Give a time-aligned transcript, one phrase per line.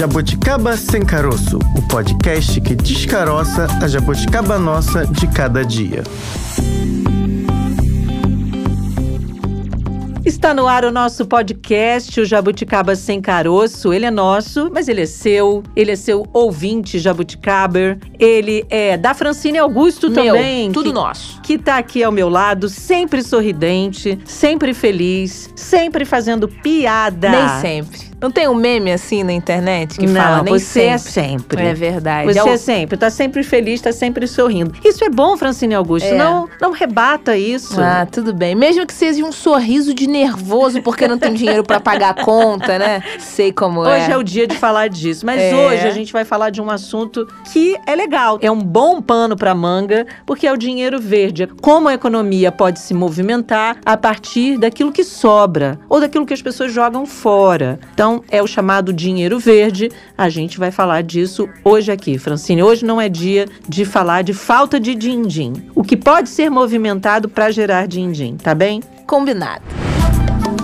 [0.00, 6.02] Jabuticaba Sem Caroço, o podcast que descaroça a jabuticaba nossa de cada dia.
[10.24, 13.92] Está no ar o nosso podcast, o Jabuticaba Sem Caroço.
[13.92, 15.62] Ele é nosso, mas ele é seu.
[15.76, 17.98] Ele é seu ouvinte, Jabuticaber.
[18.18, 20.72] Ele é da Francine Augusto Meu, também.
[20.72, 21.42] tudo que, nosso.
[21.42, 27.28] Que tá aqui ao meu lado, sempre sorridente, sempre feliz, sempre fazendo piada.
[27.28, 28.09] Nem sempre.
[28.20, 31.12] Não tem um meme assim na internet que Não, fala nem você é sempre.
[31.12, 31.62] sempre.
[31.66, 32.32] É verdade.
[32.32, 34.72] Você É o- é sempre, tá sempre feliz, tá sempre sorrindo.
[34.84, 36.06] Isso é bom, Francine Augusto.
[36.06, 36.14] É.
[36.16, 37.80] Não, não rebata isso.
[37.80, 38.54] Ah, tudo bem.
[38.54, 42.78] Mesmo que seja um sorriso de nervoso porque não tem dinheiro pra pagar a conta,
[42.78, 43.02] né?
[43.18, 43.96] Sei como é.
[44.02, 45.54] Hoje é o dia de falar disso, mas É.
[45.54, 48.38] hoje a gente vai falar de um assunto que é legal.
[48.42, 51.46] É um bom pano para manga, porque é o dinheiro verde.
[51.62, 56.42] Como a economia pode se movimentar a partir daquilo que sobra ou daquilo que as
[56.42, 57.78] pessoas jogam fora.
[57.94, 59.90] Então, é o chamado dinheiro verde.
[60.16, 62.62] A gente vai falar disso hoje aqui, Francine.
[62.62, 65.52] Hoje não é dia de falar de falta de din-din.
[65.74, 68.82] O que pode ser movimentado para gerar din-din, tá bem?
[69.06, 69.62] Combinado.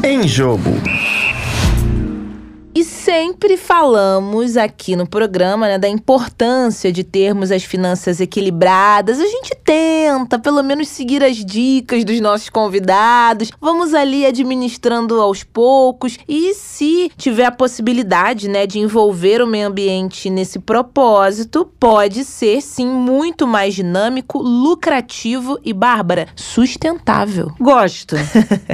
[0.03, 0.71] Em jogo.
[2.77, 9.19] E sempre falamos aqui no programa né, da importância de termos as finanças equilibradas.
[9.19, 13.51] A gente tenta, pelo menos, seguir as dicas dos nossos convidados.
[13.59, 16.19] Vamos ali administrando aos poucos.
[16.29, 22.61] E se tiver a possibilidade né, de envolver o meio ambiente nesse propósito, pode ser
[22.61, 27.51] sim muito mais dinâmico, lucrativo e, Bárbara, sustentável.
[27.59, 28.17] Gosto.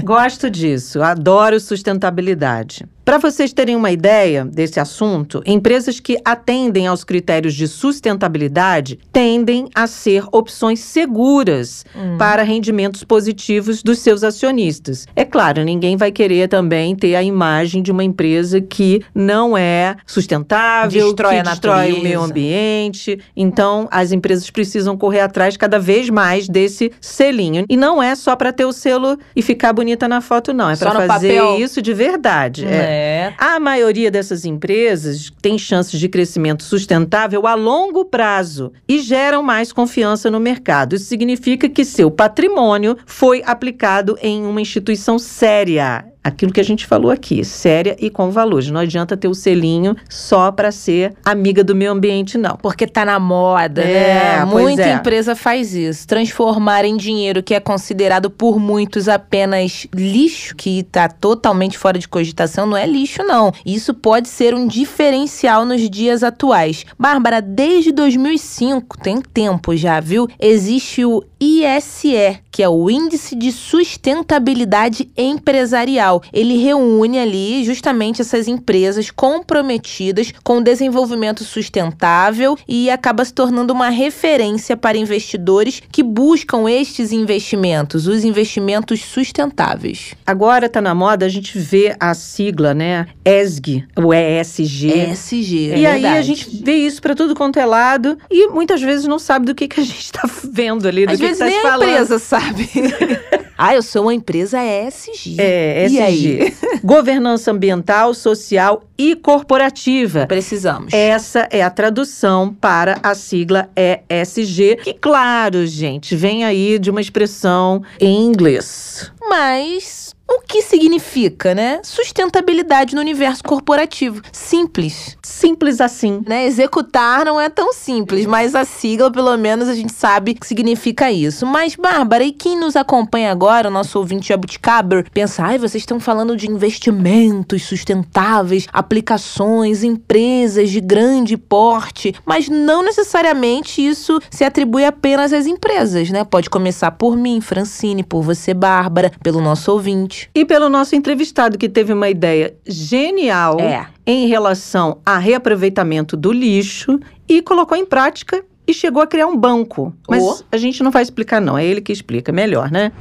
[0.02, 1.00] Gosto disso.
[1.00, 2.84] Adoro sustentabilidade.
[3.04, 9.66] Para vocês terem uma ideia desse assunto, empresas que atendem aos critérios de sustentabilidade tendem
[9.74, 11.84] a ser opções seguras
[12.16, 15.06] para rendimentos positivos dos seus acionistas.
[15.16, 19.96] É claro, ninguém vai querer também ter a imagem de uma empresa que não é
[20.06, 23.18] sustentável, Destrói que a destrói o meio ambiente.
[23.36, 27.64] Então, as empresas precisam correr atrás cada vez mais desse selinho.
[27.68, 30.70] E não é só para ter o selo e ficar bonita na foto, não.
[30.70, 31.58] É para fazer papel.
[31.58, 32.64] isso de verdade.
[32.64, 32.91] É.
[33.38, 39.72] A maioria dessas empresas tem chances de crescimento sustentável a longo prazo e geram mais
[39.72, 40.94] confiança no mercado.
[40.94, 46.11] Isso significa que seu patrimônio foi aplicado em uma instituição séria.
[46.24, 48.70] Aquilo que a gente falou aqui, séria e com valores.
[48.70, 52.56] Não adianta ter o selinho só para ser amiga do meio ambiente, não.
[52.56, 54.44] Porque tá na moda, É, né?
[54.44, 54.92] Muita é.
[54.92, 56.06] empresa faz isso.
[56.06, 62.08] Transformar em dinheiro que é considerado por muitos apenas lixo, que tá totalmente fora de
[62.08, 63.52] cogitação, não é lixo, não.
[63.66, 66.86] Isso pode ser um diferencial nos dias atuais.
[66.98, 70.28] Bárbara, desde 2005, tem tempo já, viu?
[70.38, 76.11] Existe o ISE, que é o Índice de Sustentabilidade Empresarial.
[76.32, 83.72] Ele reúne ali justamente essas empresas comprometidas com o desenvolvimento sustentável e acaba se tornando
[83.72, 90.14] uma referência para investidores que buscam estes investimentos, os investimentos sustentáveis.
[90.26, 93.06] Agora tá na moda a gente vê a sigla, né?
[93.24, 94.88] ESG, o ESG.
[94.88, 96.26] ESG, é E aí a verdade.
[96.26, 99.68] gente vê isso pra tudo quanto é lado e muitas vezes não sabe do que,
[99.68, 101.70] que a gente tá vendo ali, do Às que, vezes que tá nem se a
[101.70, 101.88] falando.
[101.88, 102.70] empresa sabe.
[103.56, 105.36] ah, eu sou uma empresa ESG.
[105.38, 106.01] É, E ESG.
[106.02, 106.54] Aí?
[106.82, 110.26] Governança ambiental, social e corporativa.
[110.26, 110.92] Precisamos.
[110.92, 117.00] Essa é a tradução para a sigla ESG, que, claro, gente, vem aí de uma
[117.00, 119.12] expressão em inglês.
[119.28, 121.80] Mas o que significa, né?
[121.82, 124.22] Sustentabilidade no universo corporativo.
[124.32, 125.16] Simples.
[125.22, 126.22] Simples assim.
[126.26, 126.46] Né?
[126.46, 131.10] Executar não é tão simples, mas a sigla, pelo menos, a gente sabe que significa
[131.10, 131.46] isso.
[131.46, 135.98] Mas, Bárbara, e quem nos acompanha agora, o nosso ouvinte Jabuticaber, pensa, ai, vocês estão
[135.98, 144.84] falando de investimentos sustentáveis, aplicações, empresas de grande porte, mas não necessariamente isso se atribui
[144.84, 146.24] apenas às empresas, né?
[146.24, 150.21] Pode começar por mim, Francine, por você, Bárbara, pelo nosso ouvinte.
[150.34, 153.86] E pelo nosso entrevistado, que teve uma ideia genial É.
[154.06, 156.98] em relação a reaproveitamento do lixo
[157.28, 159.92] e colocou em prática e chegou a criar um banco.
[160.08, 160.44] Mas Oh.
[160.52, 161.58] a gente não vai explicar, não.
[161.58, 162.92] É ele que explica melhor, né?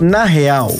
[0.00, 0.70] Na real.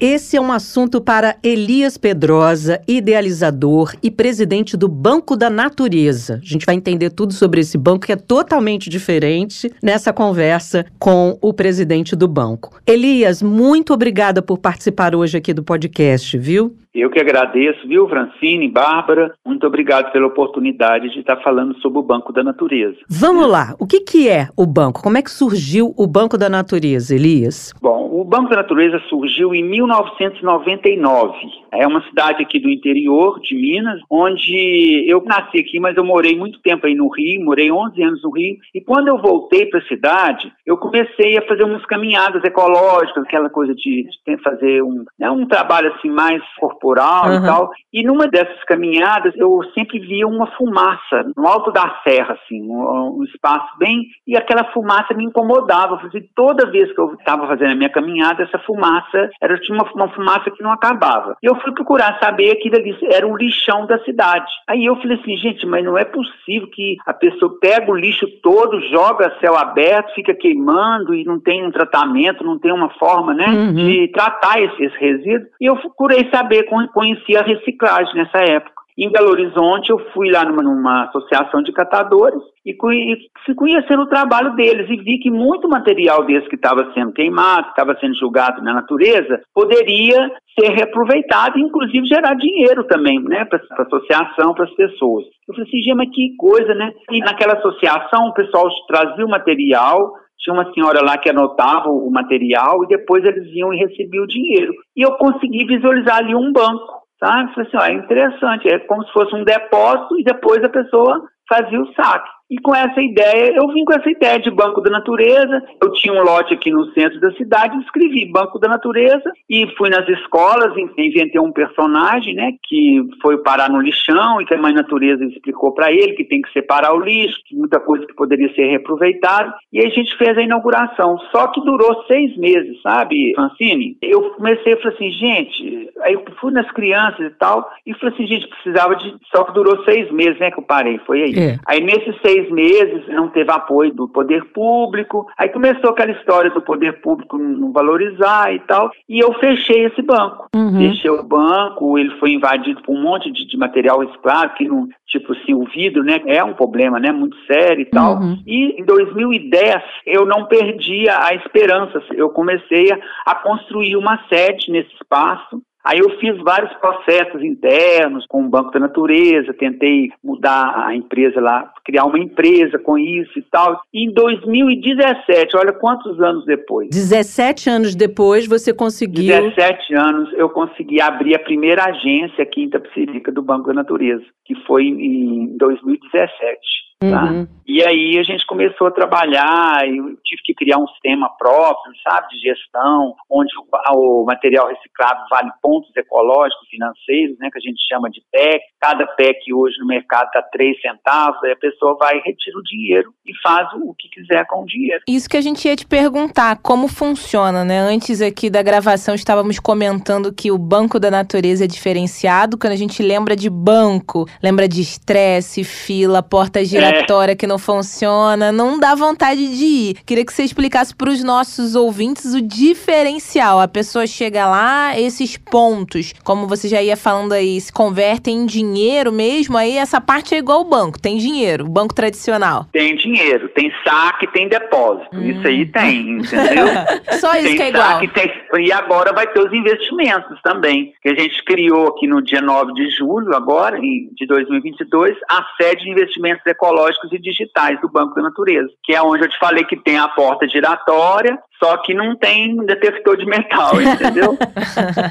[0.00, 6.40] Esse é um assunto para Elias Pedrosa, idealizador e presidente do Banco da Natureza.
[6.42, 11.36] A gente vai entender tudo sobre esse banco que é totalmente diferente nessa conversa com
[11.42, 12.80] o presidente do banco.
[12.86, 16.74] Elias, muito obrigada por participar hoje aqui do podcast, viu?
[16.92, 19.32] Eu que agradeço, viu, Francine, Bárbara?
[19.46, 22.96] Muito obrigado pela oportunidade de estar falando sobre o Banco da Natureza.
[23.08, 25.00] Vamos lá, o que, que é o banco?
[25.00, 27.72] Como é que surgiu o Banco da Natureza, Elias?
[27.80, 31.38] Bom, o Banco da Natureza surgiu em 1999.
[31.72, 36.36] é uma cidade aqui do interior de Minas, onde eu nasci aqui, mas eu morei
[36.36, 39.78] muito tempo aí no Rio, morei 11 anos no Rio, e quando eu voltei para
[39.78, 45.04] a cidade, eu comecei a fazer umas caminhadas ecológicas, aquela coisa de, de fazer um,
[45.16, 47.36] né, um trabalho assim mais corporal uhum.
[47.36, 52.38] e tal, e numa dessas caminhadas eu sempre via uma fumaça no alto da serra,
[52.42, 57.14] assim, um, um espaço bem, e aquela fumaça me incomodava, assim, toda vez que eu
[57.14, 61.36] estava fazendo a minha caminhada, essa fumaça, era tinha uma, uma fumaça que não acabava.
[61.42, 64.50] E eu fui procurar saber aquilo ali era o lixão da cidade.
[64.68, 68.26] Aí eu falei assim, gente, mas não é possível que a pessoa pega o lixo
[68.42, 73.34] todo, joga céu aberto, fica queimando e não tem um tratamento, não tem uma forma,
[73.34, 73.74] né, uhum.
[73.74, 75.48] de tratar esse, esse resíduo.
[75.60, 78.80] E eu procurei saber, conheci a reciclagem nessa época.
[78.98, 84.08] Em Belo Horizonte, eu fui lá numa, numa associação de catadores e, e conhecendo o
[84.08, 88.14] trabalho deles e vi que muito material desse que estava sendo queimado, que estava sendo
[88.18, 94.52] julgado na natureza, poderia ser reaproveitado e, inclusive, gerar dinheiro também, né, para a associação,
[94.52, 95.24] para as pessoas.
[95.48, 96.92] Eu falei assim, mas que coisa, né?
[97.10, 99.98] E naquela associação, o pessoal trazia o material,
[100.40, 104.28] tinha uma senhora lá que anotava o material e depois eles iam e recebiam o
[104.28, 104.72] dinheiro.
[104.96, 107.52] E eu consegui visualizar ali um banco sabe?
[107.54, 111.22] Falei assim, ó, é interessante, é como se fosse um depósito e depois a pessoa
[111.48, 112.30] fazia o saque.
[112.50, 115.62] E com essa ideia, eu vim com essa ideia de Banco da Natureza.
[115.80, 119.88] Eu tinha um lote aqui no centro da cidade, escrevi Banco da Natureza e fui
[119.88, 124.72] nas escolas, inventei um personagem, né, que foi parar no lixão e que a Mãe
[124.72, 128.52] Natureza explicou para ele que tem que separar o lixo, que muita coisa que poderia
[128.54, 129.54] ser reaproveitada.
[129.72, 131.18] E aí a gente fez a inauguração.
[131.30, 133.96] Só que durou seis meses, sabe, Francine?
[134.02, 138.14] Eu comecei a falar assim, gente, aí eu fui nas crianças e tal, e falei
[138.14, 139.14] assim, gente, precisava de.
[139.30, 141.34] Só que durou seis meses, né, que eu parei, foi aí.
[141.38, 141.58] É.
[141.66, 145.26] Aí nesses seis seis meses não teve apoio do poder público.
[145.36, 148.90] Aí começou aquela história do poder público não valorizar e tal.
[149.08, 150.46] E eu fechei esse banco.
[150.54, 150.78] Uhum.
[150.78, 154.88] Fechei o banco, ele foi invadido por um monte de, de material reciclado, que não,
[155.06, 158.16] tipo assim, o vidro, né, é um problema, né, muito sério e tal.
[158.16, 158.38] Uhum.
[158.46, 162.02] E em 2010 eu não perdi a, esperança.
[162.12, 168.26] Eu comecei a, a construir uma sede nesse espaço Aí eu fiz vários processos internos
[168.28, 173.38] com o Banco da Natureza, tentei mudar a empresa lá, criar uma empresa com isso
[173.38, 173.80] e tal.
[173.92, 176.90] Em 2017, olha quantos anos depois.
[176.90, 179.24] 17 anos depois você conseguiu.
[179.24, 184.24] 17 anos eu consegui abrir a primeira agência aqui em Itapecerica do Banco da Natureza,
[184.44, 186.89] que foi em 2017.
[187.00, 187.32] Tá?
[187.32, 187.48] Uhum.
[187.66, 192.28] E aí a gente começou a trabalhar, eu tive que criar um sistema próprio, sabe,
[192.28, 197.80] de gestão, onde o, o material reciclado vale pontos ecológicos, financeiros, né, que a gente
[197.88, 198.60] chama de PEC.
[198.78, 202.62] Cada PEC hoje no mercado está 3 centavos, aí a pessoa vai e retira o
[202.62, 205.02] dinheiro e faz o que quiser com o dinheiro.
[205.08, 207.78] Isso que a gente ia te perguntar, como funciona, né?
[207.78, 212.76] Antes aqui da gravação estávamos comentando que o Banco da Natureza é diferenciado, quando a
[212.76, 216.89] gente lembra de banco, lembra de estresse, fila, porta giratória, é.
[217.36, 219.94] Que não funciona, não dá vontade de ir.
[220.04, 223.60] Queria que você explicasse para os nossos ouvintes o diferencial.
[223.60, 228.46] A pessoa chega lá, esses pontos, como você já ia falando aí, se convertem em
[228.46, 232.66] dinheiro mesmo, aí essa parte é igual ao banco, tem dinheiro, o banco tradicional.
[232.72, 235.16] Tem dinheiro, tem saque, tem depósito.
[235.16, 235.30] Hum.
[235.30, 236.66] Isso aí tem, entendeu?
[237.20, 238.00] Só isso tem que é igual.
[238.08, 242.40] tem, e agora vai ter os investimentos também, que a gente criou aqui no dia
[242.40, 247.88] 9 de julho, agora, de 2022, a sede de investimentos ecológicos tecnológicos e digitais do
[247.88, 251.76] Banco da Natureza, que é onde eu te falei que tem a porta giratória, só
[251.78, 254.36] que não tem detector de metal, entendeu?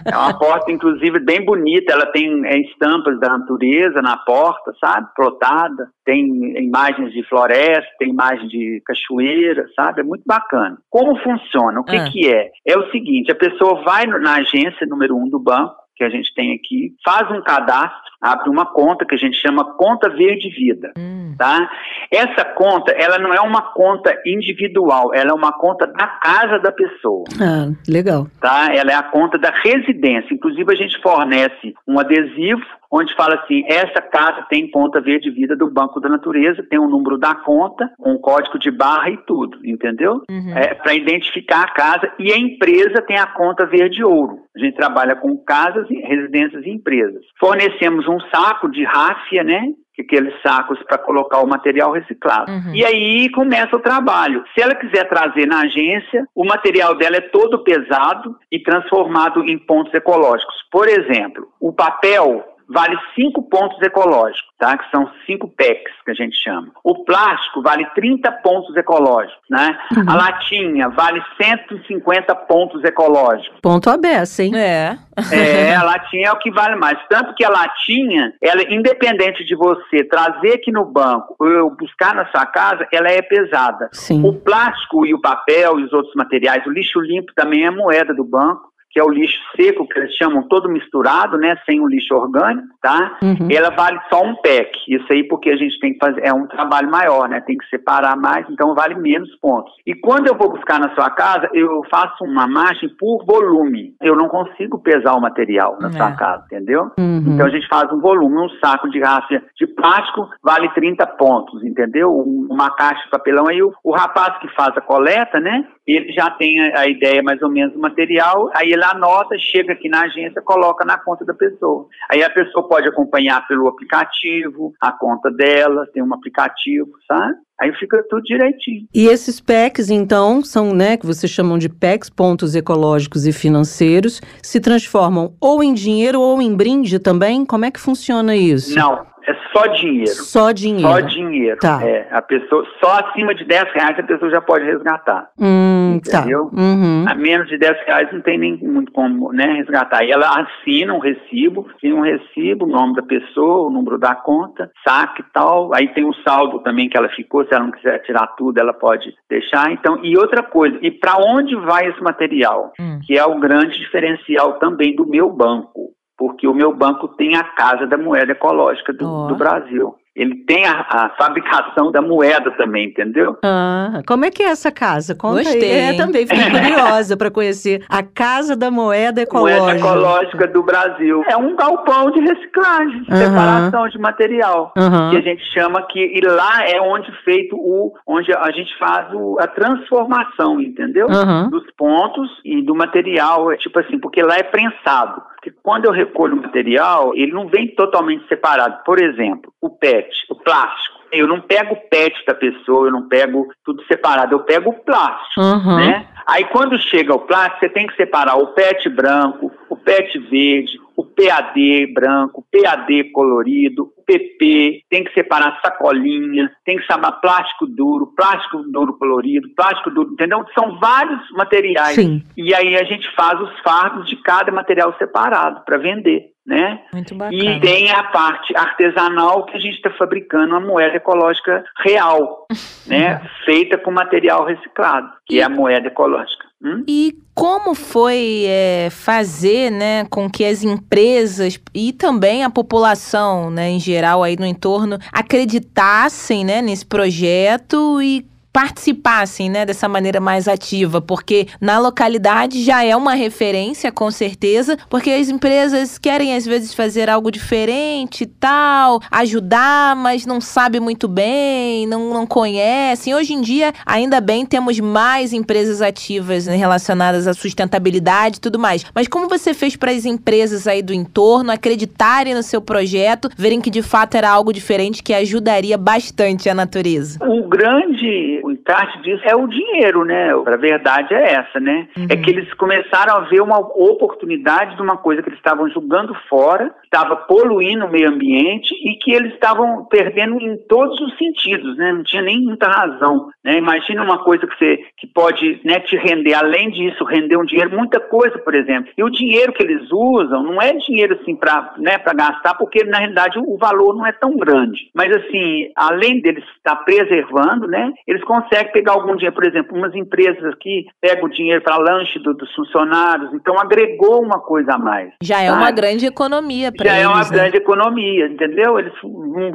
[0.06, 5.08] é uma porta, inclusive, bem bonita, ela tem é, estampas da natureza na porta, sabe?
[5.16, 6.26] Plotada, tem
[6.58, 10.02] imagens de floresta, tem imagens de cachoeira, sabe?
[10.02, 10.78] É muito bacana.
[10.90, 11.80] Como funciona?
[11.80, 12.10] O que, ah.
[12.10, 12.50] que é?
[12.66, 16.34] É o seguinte, a pessoa vai na agência número um do banco, que a gente
[16.34, 20.92] tem aqui, faz um cadastro, abre uma conta que a gente chama conta verde vida,
[20.98, 21.36] hum.
[21.38, 21.70] tá?
[22.12, 26.72] Essa conta, ela não é uma conta individual, ela é uma conta da casa da
[26.72, 27.24] pessoa.
[27.42, 28.28] Ah, legal.
[28.42, 28.74] Tá?
[28.74, 30.34] Ela é a conta da residência.
[30.34, 32.62] Inclusive a gente fornece um adesivo
[32.92, 36.84] onde fala assim: essa casa tem conta verde vida do Banco da Natureza, tem o
[36.84, 40.22] um número da conta, com um código de barra e tudo, entendeu?
[40.30, 40.58] Uhum.
[40.58, 42.12] É, para identificar a casa.
[42.20, 44.40] E a empresa tem a conta verde ouro.
[44.56, 47.24] A gente trabalha com casas, residências e empresas.
[47.40, 49.62] Fornecemos um saco de ráfia, né?
[50.02, 52.52] aqueles sacos para colocar o material reciclado.
[52.52, 52.74] Uhum.
[52.74, 54.44] E aí começa o trabalho.
[54.54, 59.58] Se ela quiser trazer na agência, o material dela é todo pesado e transformado em
[59.58, 60.56] pontos ecológicos.
[60.72, 64.78] Por exemplo, o papel vale 5 pontos ecológicos, tá?
[64.78, 66.72] Que são 5 PECs que a gente chama.
[66.84, 69.78] O plástico vale 30 pontos ecológicos, né?
[69.98, 70.06] Uhum.
[70.08, 73.60] A latinha vale 150 pontos ecológicos.
[73.62, 74.56] Ponto aberto, hein?
[74.56, 74.98] É.
[75.34, 76.98] É, a latinha é o que vale mais.
[77.10, 82.26] Tanto que a latinha, ela, independente de você trazer aqui no banco ou buscar na
[82.28, 83.90] sua casa, ela é pesada.
[83.92, 84.24] Sim.
[84.26, 88.14] O plástico e o papel e os outros materiais, o lixo limpo também é moeda
[88.14, 91.88] do banco que é o lixo seco, que eles chamam todo misturado, né, sem o
[91.88, 93.18] lixo orgânico, tá?
[93.22, 93.48] Uhum.
[93.52, 94.72] Ela vale só um PEC.
[94.88, 97.42] Isso aí porque a gente tem que fazer, é um trabalho maior, né?
[97.42, 99.72] Tem que separar mais, então vale menos pontos.
[99.86, 103.94] E quando eu vou buscar na sua casa, eu faço uma margem por volume.
[104.02, 105.92] Eu não consigo pesar o material na é.
[105.92, 106.92] sua casa, entendeu?
[106.98, 107.24] Uhum.
[107.28, 111.64] Então a gente faz um volume, um saco de garrafa de plástico vale 30 pontos,
[111.64, 112.12] entendeu?
[112.12, 115.66] Uma caixa de papelão aí o, o rapaz que faz a coleta, né?
[115.92, 119.74] Ele já tem a, a ideia mais ou menos do material, aí ele anota, chega
[119.74, 121.88] aqui na agência, coloca na conta da pessoa.
[122.12, 127.36] Aí a pessoa pode acompanhar pelo aplicativo, a conta dela, tem um aplicativo, sabe?
[127.62, 128.88] Aí fica tudo direitinho.
[128.94, 134.22] E esses PECs, então, são, né, que vocês chamam de PECs, pontos ecológicos e financeiros,
[134.42, 137.46] se transformam ou em dinheiro ou em brinde também?
[137.46, 138.74] Como é que funciona isso?
[138.76, 140.10] Não, é só dinheiro.
[140.10, 140.90] Só dinheiro.
[140.90, 141.58] Só dinheiro.
[141.60, 141.80] Tá.
[141.84, 145.30] É, a pessoa, só acima de 10 reais a pessoa já pode resgatar.
[145.40, 146.20] Hum, tá.
[146.20, 146.46] entendeu?
[146.46, 146.60] Tá.
[146.60, 147.06] Uhum.
[147.08, 150.04] A menos de 10 reais não tem nem muito como né, resgatar.
[150.04, 154.16] E ela assina um recibo, tem um recibo, o nome da pessoa, o número da
[154.16, 155.76] conta, saque e tal.
[155.76, 158.74] Aí tem o saldo também que ela ficou, se ela não quiser tirar tudo, ela
[158.74, 159.72] pode deixar.
[159.72, 162.74] Então, e outra coisa, e para onde vai esse material?
[162.80, 163.00] Hum.
[163.06, 167.44] Que é o grande diferencial também do meu banco porque o meu banco tem a
[167.44, 169.28] Casa da Moeda Ecológica do, oh.
[169.28, 173.38] do Brasil ele tem a, a, fabricação da moeda também, entendeu?
[173.42, 175.16] Ah, como é que é essa casa?
[175.16, 175.72] Conta Gostei.
[175.72, 175.96] Aí.
[175.96, 179.62] É, também fiquei curiosa para conhecer a Casa da Moeda Ecológica.
[179.62, 181.24] Moeda Ecológica do Brasil.
[181.26, 186.20] É um galpão de reciclagem, de separação de material, que a gente chama que e
[186.22, 191.08] lá é onde feito o onde a gente faz o, a transformação, entendeu?
[191.50, 195.22] Dos pontos e do material, é tipo assim, porque lá é prensado.
[195.40, 198.84] Porque quando eu recolho o material, ele não vem totalmente separado.
[198.84, 201.00] Por exemplo, o PET, o plástico.
[201.12, 204.80] Eu não pego o PET da pessoa, eu não pego tudo separado, eu pego o
[204.84, 205.78] plástico, uhum.
[205.78, 206.08] né?
[206.28, 210.80] Aí quando chega o plástico, você tem que separar o PET branco, o PET verde,
[210.96, 217.68] o PAD branco, PAD colorido, o PP, tem que separar sacolinha, tem que separar plástico
[217.68, 220.44] duro, plástico duro colorido, plástico duro, entendeu?
[220.58, 221.94] São vários materiais.
[221.94, 222.24] Sim.
[222.36, 226.82] E aí a gente faz os fardos de cada material separado para vender né?
[226.92, 227.44] Muito bacana.
[227.44, 232.48] E tem a parte artesanal que a gente está fabricando uma moeda ecológica real,
[232.88, 233.22] né?
[233.46, 236.49] Feita com material reciclado, que e, é a moeda ecológica.
[236.62, 236.84] Hum?
[236.88, 243.70] E como foi é, fazer, né, com que as empresas e também a população, né,
[243.70, 250.48] em geral aí no entorno acreditassem, né, nesse projeto e participassem, né, dessa maneira mais
[250.48, 256.46] ativa, porque na localidade já é uma referência, com certeza, porque as empresas querem às
[256.46, 263.14] vezes fazer algo diferente tal, ajudar, mas não sabe muito bem, não, não conhecem.
[263.14, 268.58] Hoje em dia, ainda bem, temos mais empresas ativas né, relacionadas à sustentabilidade e tudo
[268.58, 268.86] mais.
[268.94, 273.62] Mas como você fez para as empresas aí do entorno acreditarem no seu projeto, verem
[273.62, 277.20] que de fato era algo diferente que ajudaria bastante a natureza?
[277.24, 280.32] O grande o encaixe disso é o dinheiro, né?
[280.32, 281.88] A verdade é essa, né?
[281.98, 282.08] Uhum.
[282.10, 286.14] É que eles começaram a ver uma oportunidade de uma coisa que eles estavam jogando
[286.30, 291.78] fora, estava poluindo o meio ambiente e que eles estavam perdendo em todos os sentidos,
[291.78, 291.92] né?
[291.92, 293.58] Não tinha nem muita razão, né?
[293.58, 297.76] Imagina uma coisa que você que pode, né, te render além disso, render um dinheiro,
[297.76, 298.92] muita coisa, por exemplo.
[298.98, 302.84] E o dinheiro que eles usam não é dinheiro assim para, né, para gastar, porque
[302.84, 304.90] na realidade o valor não é tão grande.
[304.94, 309.96] Mas assim, além deles estar preservando, né, eles consegue pegar algum dinheiro, por exemplo, umas
[309.96, 314.78] empresas aqui pegam o dinheiro para lanche do, dos funcionários, então agregou uma coisa a
[314.78, 315.12] mais.
[315.24, 315.48] Já sabe?
[315.48, 317.02] é uma grande economia para eles.
[317.02, 317.30] Já é uma né?
[317.32, 318.78] grande economia, entendeu?
[318.78, 318.94] Eles,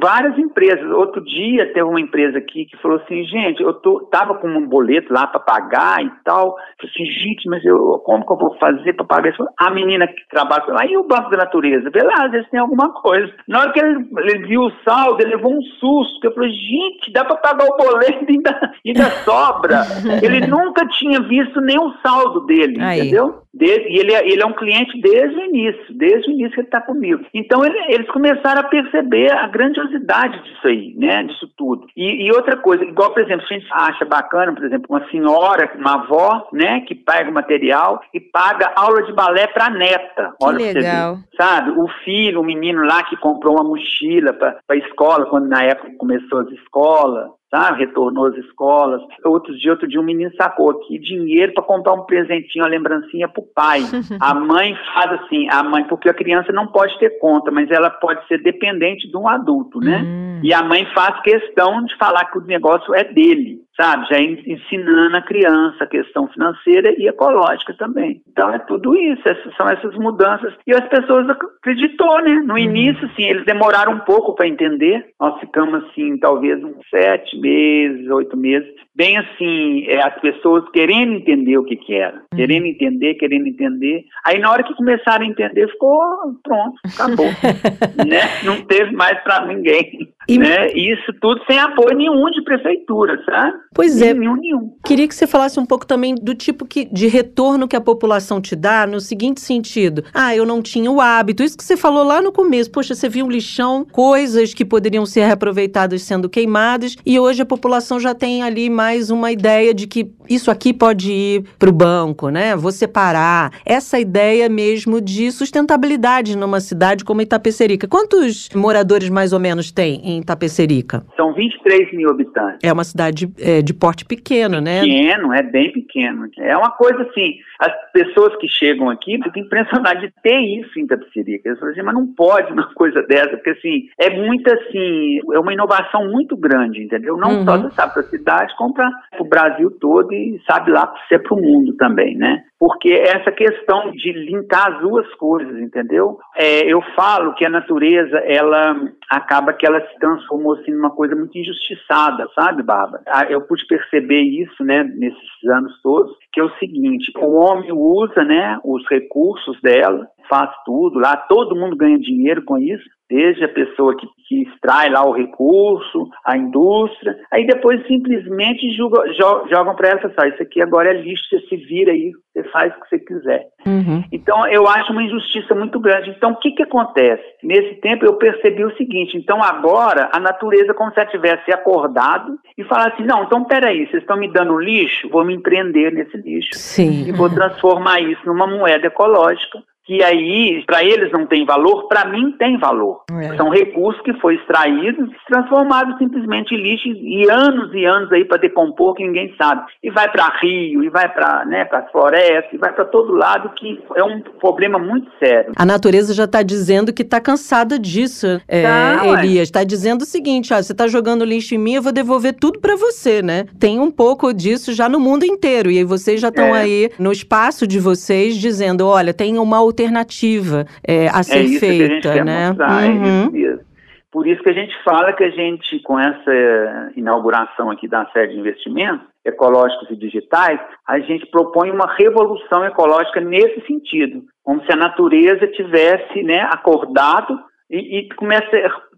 [0.03, 0.91] várias empresas.
[0.91, 4.67] Outro dia teve uma empresa aqui que falou assim, gente, eu tô, tava com um
[4.67, 6.57] boleto lá para pagar e tal.
[6.81, 9.45] Falei assim, gente, mas eu, como que eu vou fazer para pagar isso?
[9.57, 11.91] A menina que trabalha lá, e o Banco da Natureza?
[11.91, 13.33] Beleza, eles têm alguma coisa.
[13.47, 17.13] Na hora que ele, ele viu o saldo, ele levou um susto, eu falei, gente,
[17.13, 19.83] dá para pagar o boleto ainda ainda sobra.
[20.23, 23.01] Ele nunca tinha visto nenhum saldo dele, Aí.
[23.01, 23.43] entendeu?
[23.53, 26.61] Desde, e ele, é, ele é um cliente desde o início, desde o início que
[26.61, 27.25] ele está comigo.
[27.33, 31.23] Então ele, eles começaram a perceber a grandiosidade disso aí, né?
[31.23, 31.87] Disso tudo.
[31.97, 35.73] E, e, outra coisa, igual, por exemplo, a gente acha bacana, por exemplo, uma senhora,
[35.77, 40.35] uma avó, né, que pega o material e paga aula de balé para a neta.
[40.43, 41.19] Olha que legal.
[41.37, 41.71] Sabe?
[41.71, 45.93] O filho, o menino lá que comprou uma mochila para a escola, quando na época
[45.97, 47.31] começou as escolas
[47.77, 49.01] retornou às escolas.
[49.25, 53.29] Outro dia, outro dia, um menino sacou aqui dinheiro para comprar um presentinho, uma lembrancinha
[53.29, 53.81] para o pai.
[54.21, 57.91] a mãe faz assim, a mãe, porque a criança não pode ter conta, mas ela
[57.91, 60.03] pode ser dependente de um adulto, né?
[60.05, 60.41] Hum.
[60.43, 64.07] E a mãe faz questão de falar que o negócio é dele sabe?
[64.09, 68.23] Já ensinando a criança a questão financeira e ecológica também.
[68.31, 70.55] Então é tudo isso, essas, são essas mudanças.
[70.67, 72.43] E as pessoas acreditou, né?
[72.45, 72.59] No uhum.
[72.59, 75.07] início, sim, eles demoraram um pouco para entender.
[75.21, 81.15] Nós ficamos assim, talvez uns sete meses, oito meses, bem assim, é, as pessoas querendo
[81.15, 82.37] entender o que que era, uhum.
[82.37, 84.05] querendo entender, querendo entender.
[84.25, 86.01] Aí na hora que começaram a entender, ficou
[86.43, 87.27] pronto, acabou,
[88.07, 88.21] né?
[88.45, 90.09] Não teve mais para ninguém.
[90.29, 90.39] E...
[90.39, 90.69] Né?
[90.75, 93.64] Isso tudo sem apoio nenhum de prefeitura, sabe?
[93.75, 94.15] Pois é.
[94.15, 94.71] Nenhum, nenhum.
[94.85, 98.41] Queria que você falasse um pouco também do tipo que, de retorno que a população
[98.41, 100.05] te dá, no seguinte sentido.
[100.15, 101.43] Ah, eu não tinha o hábito.
[101.43, 102.71] Isso que você falou lá no começo.
[102.71, 107.47] Poxa, você viu um lixão, coisas que poderiam ser reaproveitadas sendo queimadas, e hoje a
[107.47, 111.73] população já tem ali mais uma ideia de que isso aqui pode ir para o
[111.73, 112.55] banco, né?
[112.55, 113.53] Vou separar.
[113.67, 117.89] Essa ideia mesmo de sustentabilidade numa cidade como Itapecerica.
[117.89, 121.05] Quantos moradores mais ou menos tem em Itapecerica?
[121.17, 122.61] São 23 mil habitantes.
[122.63, 124.81] É uma cidade é, de porte pequeno, né?
[124.81, 126.29] Pequeno, é bem pequeno.
[126.39, 130.85] É uma coisa assim, as pessoas que chegam aqui ficam impressionadas de ter isso em
[130.85, 131.49] Itapecerica.
[131.49, 135.39] Eles falam assim, mas não pode uma coisa dessa, porque assim, é muito assim, é
[135.39, 137.17] uma inovação muito grande, entendeu?
[137.17, 137.71] Não uhum.
[137.71, 141.41] só para a cidade, como para o Brasil todo e sabe lá ser para o
[141.41, 142.43] mundo também, né?
[142.59, 146.19] Porque essa questão de linkar as duas coisas, entendeu?
[146.37, 148.77] É, eu falo que a natureza, ela
[149.11, 153.03] acaba que ela se transformou assim numa coisa muito injustiçada, sabe, Bárbara?
[153.07, 157.71] Ah, eu pude perceber isso, né, nesses anos todos, que é o seguinte, o homem
[157.71, 163.45] usa, né, os recursos dela, faz tudo lá, todo mundo ganha dinheiro com isso, desde
[163.45, 169.47] a pessoa que, que extrai lá o recurso, a indústria, aí depois simplesmente julga, jo,
[169.49, 172.43] jogam para ela e falam, isso aqui agora é lixo, você se vira aí, você
[172.51, 173.47] faz o que você quiser.
[173.67, 174.03] Uhum.
[174.11, 176.11] Então eu acho uma injustiça muito grande.
[176.11, 177.23] Então o que que acontece?
[177.43, 182.37] Nesse tempo eu percebi o seguinte, então agora a natureza como se ela tivesse acordado
[182.57, 186.17] e falar assim, não, então peraí, vocês estão me dando lixo, vou me empreender nesse
[186.25, 187.07] lixo Sim.
[187.07, 192.07] e vou transformar isso numa moeda ecológica que aí para eles não tem valor, para
[192.07, 193.03] mim tem valor.
[193.13, 193.37] É.
[193.37, 198.25] São recursos que foi extraídos e transformados simplesmente em lixo e anos e anos aí
[198.25, 199.63] para decompor que ninguém sabe.
[199.83, 203.51] E vai para rio, e vai para né, as florestas, e vai para todo lado
[203.57, 205.53] que é um problema muito sério.
[205.57, 209.49] A natureza já está dizendo que está cansada disso, é, tá, Elias.
[209.49, 212.59] Está dizendo o seguinte, ó, você está jogando lixo em mim, eu vou devolver tudo
[212.59, 213.45] para você, né?
[213.59, 216.63] Tem um pouco disso já no mundo inteiro e aí vocês já estão é.
[216.63, 221.59] aí no espaço de vocês dizendo, olha, tem uma alternativa é, a é ser é
[221.59, 222.49] feita, né?
[222.49, 223.05] Mostrar, uhum.
[223.05, 223.75] É isso mesmo.
[224.13, 228.33] Por isso que a gente fala que a gente, com essa inauguração aqui da série
[228.33, 234.73] de investimentos ecológicos e digitais, a gente propõe uma revolução ecológica nesse sentido, como se
[234.73, 237.37] a natureza tivesse né, acordado
[237.69, 238.47] e, e comece,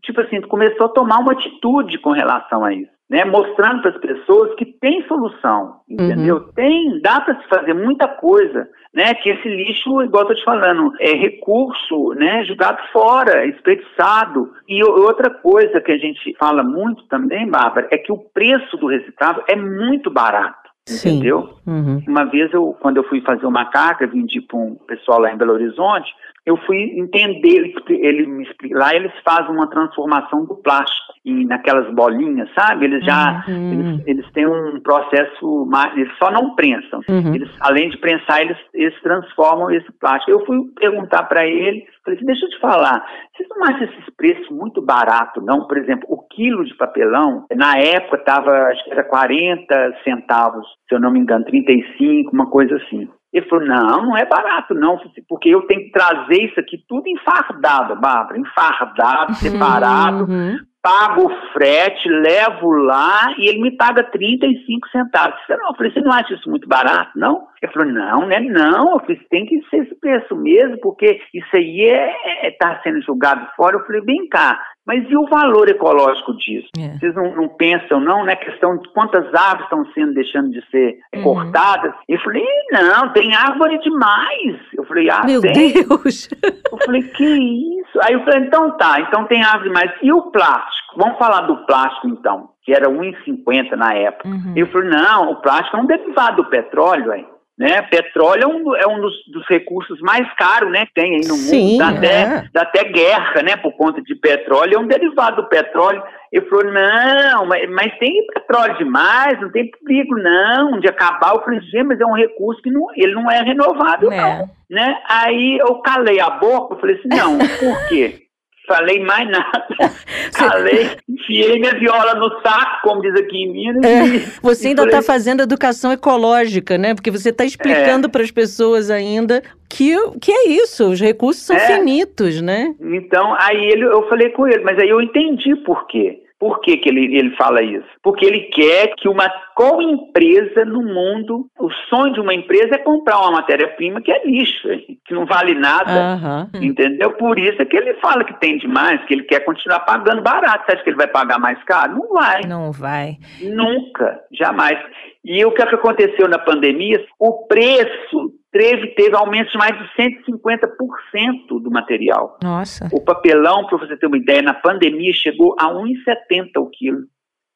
[0.03, 3.99] tipo assim, começou a tomar uma atitude com relação a isso né, mostrando para as
[3.99, 6.37] pessoas que tem solução, entendeu?
[6.37, 6.53] Uhum.
[6.55, 9.13] Tem, dá para se fazer muita coisa, né?
[9.13, 14.51] Que esse lixo, igual eu tô te falando, é recurso, né, jogado fora, desperdiçado.
[14.67, 18.87] E outra coisa que a gente fala muito também, Bárbara, é que o preço do
[18.87, 20.67] reciclável é muito barato.
[20.89, 21.17] Sim.
[21.17, 21.51] Entendeu?
[21.67, 22.01] Uhum.
[22.09, 25.37] Uma vez, eu, quando eu fui fazer uma carga, vendi para um pessoal lá em
[25.37, 26.11] Belo Horizonte,
[26.47, 31.93] eu fui entender, ele me explica, lá eles fazem uma transformação do plástico e naquelas
[31.93, 32.85] bolinhas, sabe?
[32.85, 33.73] Eles já uhum.
[33.73, 37.01] eles, eles, têm um processo, eles só não prensam.
[37.09, 37.35] Uhum.
[37.35, 40.31] Eles, além de prensar, eles, eles transformam esse plástico.
[40.31, 43.05] Eu fui perguntar para ele, falei assim, deixa eu te falar,
[43.35, 45.67] vocês não acham esses preços muito barato, não?
[45.67, 50.95] Por exemplo, o quilo de papelão, na época estava, acho que era 40 centavos, se
[50.95, 53.09] eu não me engano, 35, uma coisa assim.
[53.39, 57.07] Ele falou, não, não é barato não, porque eu tenho que trazer isso aqui tudo
[57.09, 64.89] enfardado, Bárbara, enfardado, separado, uhum pago o frete, levo lá e ele me paga 35
[64.91, 65.37] centavos.
[65.49, 67.49] Eu falei, você não acha isso muito barato, não?
[67.61, 68.39] Ele falou, não, né?
[68.39, 72.51] Não, eu falei, tem que ser esse preço mesmo, porque isso aí está é, é,
[72.53, 73.75] tá sendo julgado fora.
[73.75, 76.69] Eu falei, vem cá, mas e o valor ecológico disso?
[76.79, 76.97] É.
[76.97, 78.37] Vocês não, não, pensam, não, né?
[78.37, 81.23] Questão de quantas árvores estão sendo deixando de ser uhum.
[81.25, 81.93] cortadas.
[82.09, 84.61] Eu falei, não, tem árvore demais.
[84.75, 85.73] Eu falei, ah, Meu tem.
[85.73, 86.29] Deus!
[86.71, 87.99] Eu falei, que isso?
[88.03, 89.91] Aí eu falei, então tá, então tem árvore demais.
[90.03, 90.97] E o plástico?
[90.97, 94.29] Vamos falar do plástico então, que era 1,50 na época.
[94.29, 94.53] Uhum.
[94.55, 97.27] Eu falei, não, o plástico é um derivado do petróleo, hein?
[97.59, 97.81] Né?
[97.83, 101.35] Petróleo é um, é um dos, dos, recursos mais caros né, que tem aí no
[101.37, 101.79] Sim, mundo.
[101.79, 101.97] Dá, é.
[101.97, 104.75] até, dá até guerra né, por conta de petróleo.
[104.75, 106.03] É um derivado do petróleo.
[106.31, 111.35] Ele falou, não, mas, mas tem petróleo demais, não tem perigo não de acabar.
[111.35, 114.17] Eu falei, gente, mas é um recurso que não, ele não é renovável é.
[114.21, 114.51] não.
[114.69, 114.99] Né?
[115.09, 118.26] Aí eu calei a boca, eu falei assim, não, por quê?
[118.67, 119.67] Falei mais nada.
[120.35, 123.85] Calei, enfiei minha viola no saco, como diz aqui em Minas.
[123.85, 126.95] É, você ainda está fazendo educação ecológica, né?
[126.95, 128.11] Porque você está explicando é.
[128.11, 131.61] para as pessoas ainda que, que é isso, os recursos são é.
[131.61, 132.75] finitos, né?
[132.81, 136.23] Então, aí ele, eu falei com ele, mas aí eu entendi por quê.
[136.39, 137.87] Por que, que ele, ele fala isso?
[138.03, 142.79] Porque ele quer que uma qual empresa no mundo, o sonho de uma empresa é
[142.79, 144.69] comprar uma matéria-prima que é lixo,
[145.07, 146.63] que não vale nada, uhum.
[146.63, 147.13] entendeu?
[147.13, 150.67] Por isso é que ele fala que tem demais, que ele quer continuar pagando barato.
[150.67, 151.95] Você acha que ele vai pagar mais caro?
[151.95, 152.41] Não vai.
[152.43, 153.17] Não vai.
[153.41, 154.79] Nunca, jamais.
[155.25, 161.63] E o que aconteceu na pandemia, o preço teve, teve aumento de mais de 150%
[161.63, 162.39] do material.
[162.43, 162.89] Nossa.
[162.93, 167.05] O papelão, para você ter uma ideia, na pandemia chegou a 1,70 o quilo.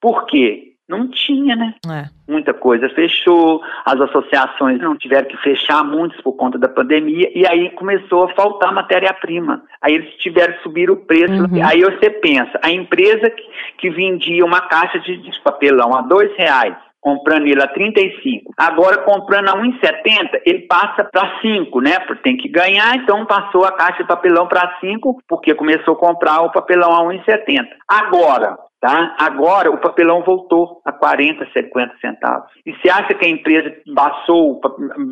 [0.00, 0.70] Por quê?
[0.90, 1.74] Não tinha, né?
[1.88, 2.08] É.
[2.28, 7.46] Muita coisa fechou, as associações não tiveram que fechar muitos por conta da pandemia, e
[7.46, 9.62] aí começou a faltar matéria-prima.
[9.80, 11.32] Aí eles tiveram que subir o preço.
[11.32, 11.64] Uhum.
[11.64, 13.42] Aí você pensa, a empresa que,
[13.78, 18.52] que vendia uma caixa de, de papelão a dois reais, comprando ele a 35.
[18.56, 21.98] Agora, comprando a 1,70, ele passa para 5, né?
[22.00, 25.98] Porque tem que ganhar, então passou a caixa de papelão para 5, porque começou a
[25.98, 27.66] comprar o papelão a 1,70.
[27.88, 29.14] Agora, Tá?
[29.18, 32.50] Agora o papelão voltou a 40, 50 centavos.
[32.64, 34.58] E você acha que a empresa passou,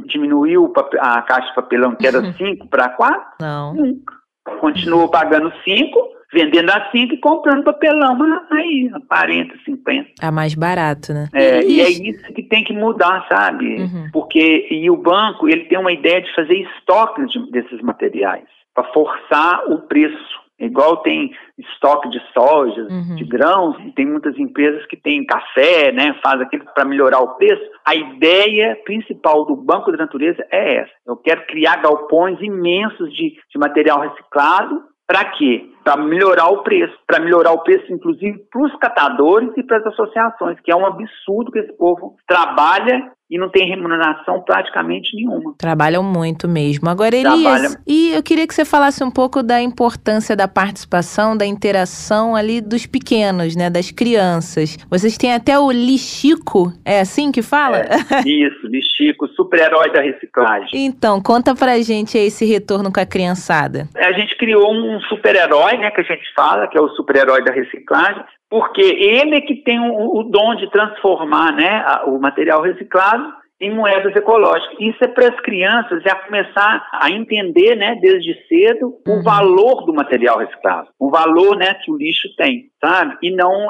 [0.07, 3.23] diminuiu a caixa de papelão que era 5 para 4?
[3.43, 3.75] Não.
[3.75, 4.15] Nunca.
[4.61, 8.17] Continuou pagando 5, vendendo a 5 e comprando papelão
[8.51, 10.11] aí, a 40, 50.
[10.23, 11.29] É mais barato, né?
[11.33, 13.81] É, e é isso que tem que mudar, sabe?
[13.81, 14.11] Uhum.
[14.13, 18.85] Porque e o banco ele tem uma ideia de fazer estoque de, desses materiais para
[18.93, 23.15] forçar o preço Igual tem estoque de soja, uhum.
[23.15, 27.63] de grãos, tem muitas empresas que têm café, né, faz aquilo para melhorar o preço.
[27.87, 30.93] A ideia principal do Banco da Natureza é essa.
[31.07, 34.83] Eu quero criar galpões imensos de, de material reciclado.
[35.07, 35.65] Para quê?
[35.89, 36.95] Para melhorar o preço.
[37.07, 40.85] Para melhorar o preço, inclusive, para os catadores e para as associações, que é um
[40.85, 45.55] absurdo que esse povo trabalha e não tem remuneração praticamente nenhuma.
[45.59, 46.89] Trabalham muito mesmo.
[46.89, 47.69] Agora, Elias, Trabalha...
[47.87, 52.61] e eu queria que você falasse um pouco da importância da participação, da interação ali
[52.61, 54.79] dos pequenos, né, das crianças.
[54.91, 57.79] Vocês têm até o Lixico, é assim que fala?
[57.79, 60.71] É, isso, Lixico, super-herói da reciclagem.
[60.73, 63.89] Então, conta pra gente esse retorno com a criançada.
[63.97, 67.53] A gente criou um super-herói, né, que a gente fala, que é o super-herói da
[67.53, 72.63] reciclagem, porque ele é que tem o, o dom de transformar né, a, o material
[72.63, 74.77] reciclado em moedas ecológicas.
[74.79, 79.19] Isso é para as crianças já começar a entender, né, desde cedo, uhum.
[79.19, 83.17] o valor do material reciclado, o valor, né, que o lixo tem, sabe?
[83.23, 83.69] E não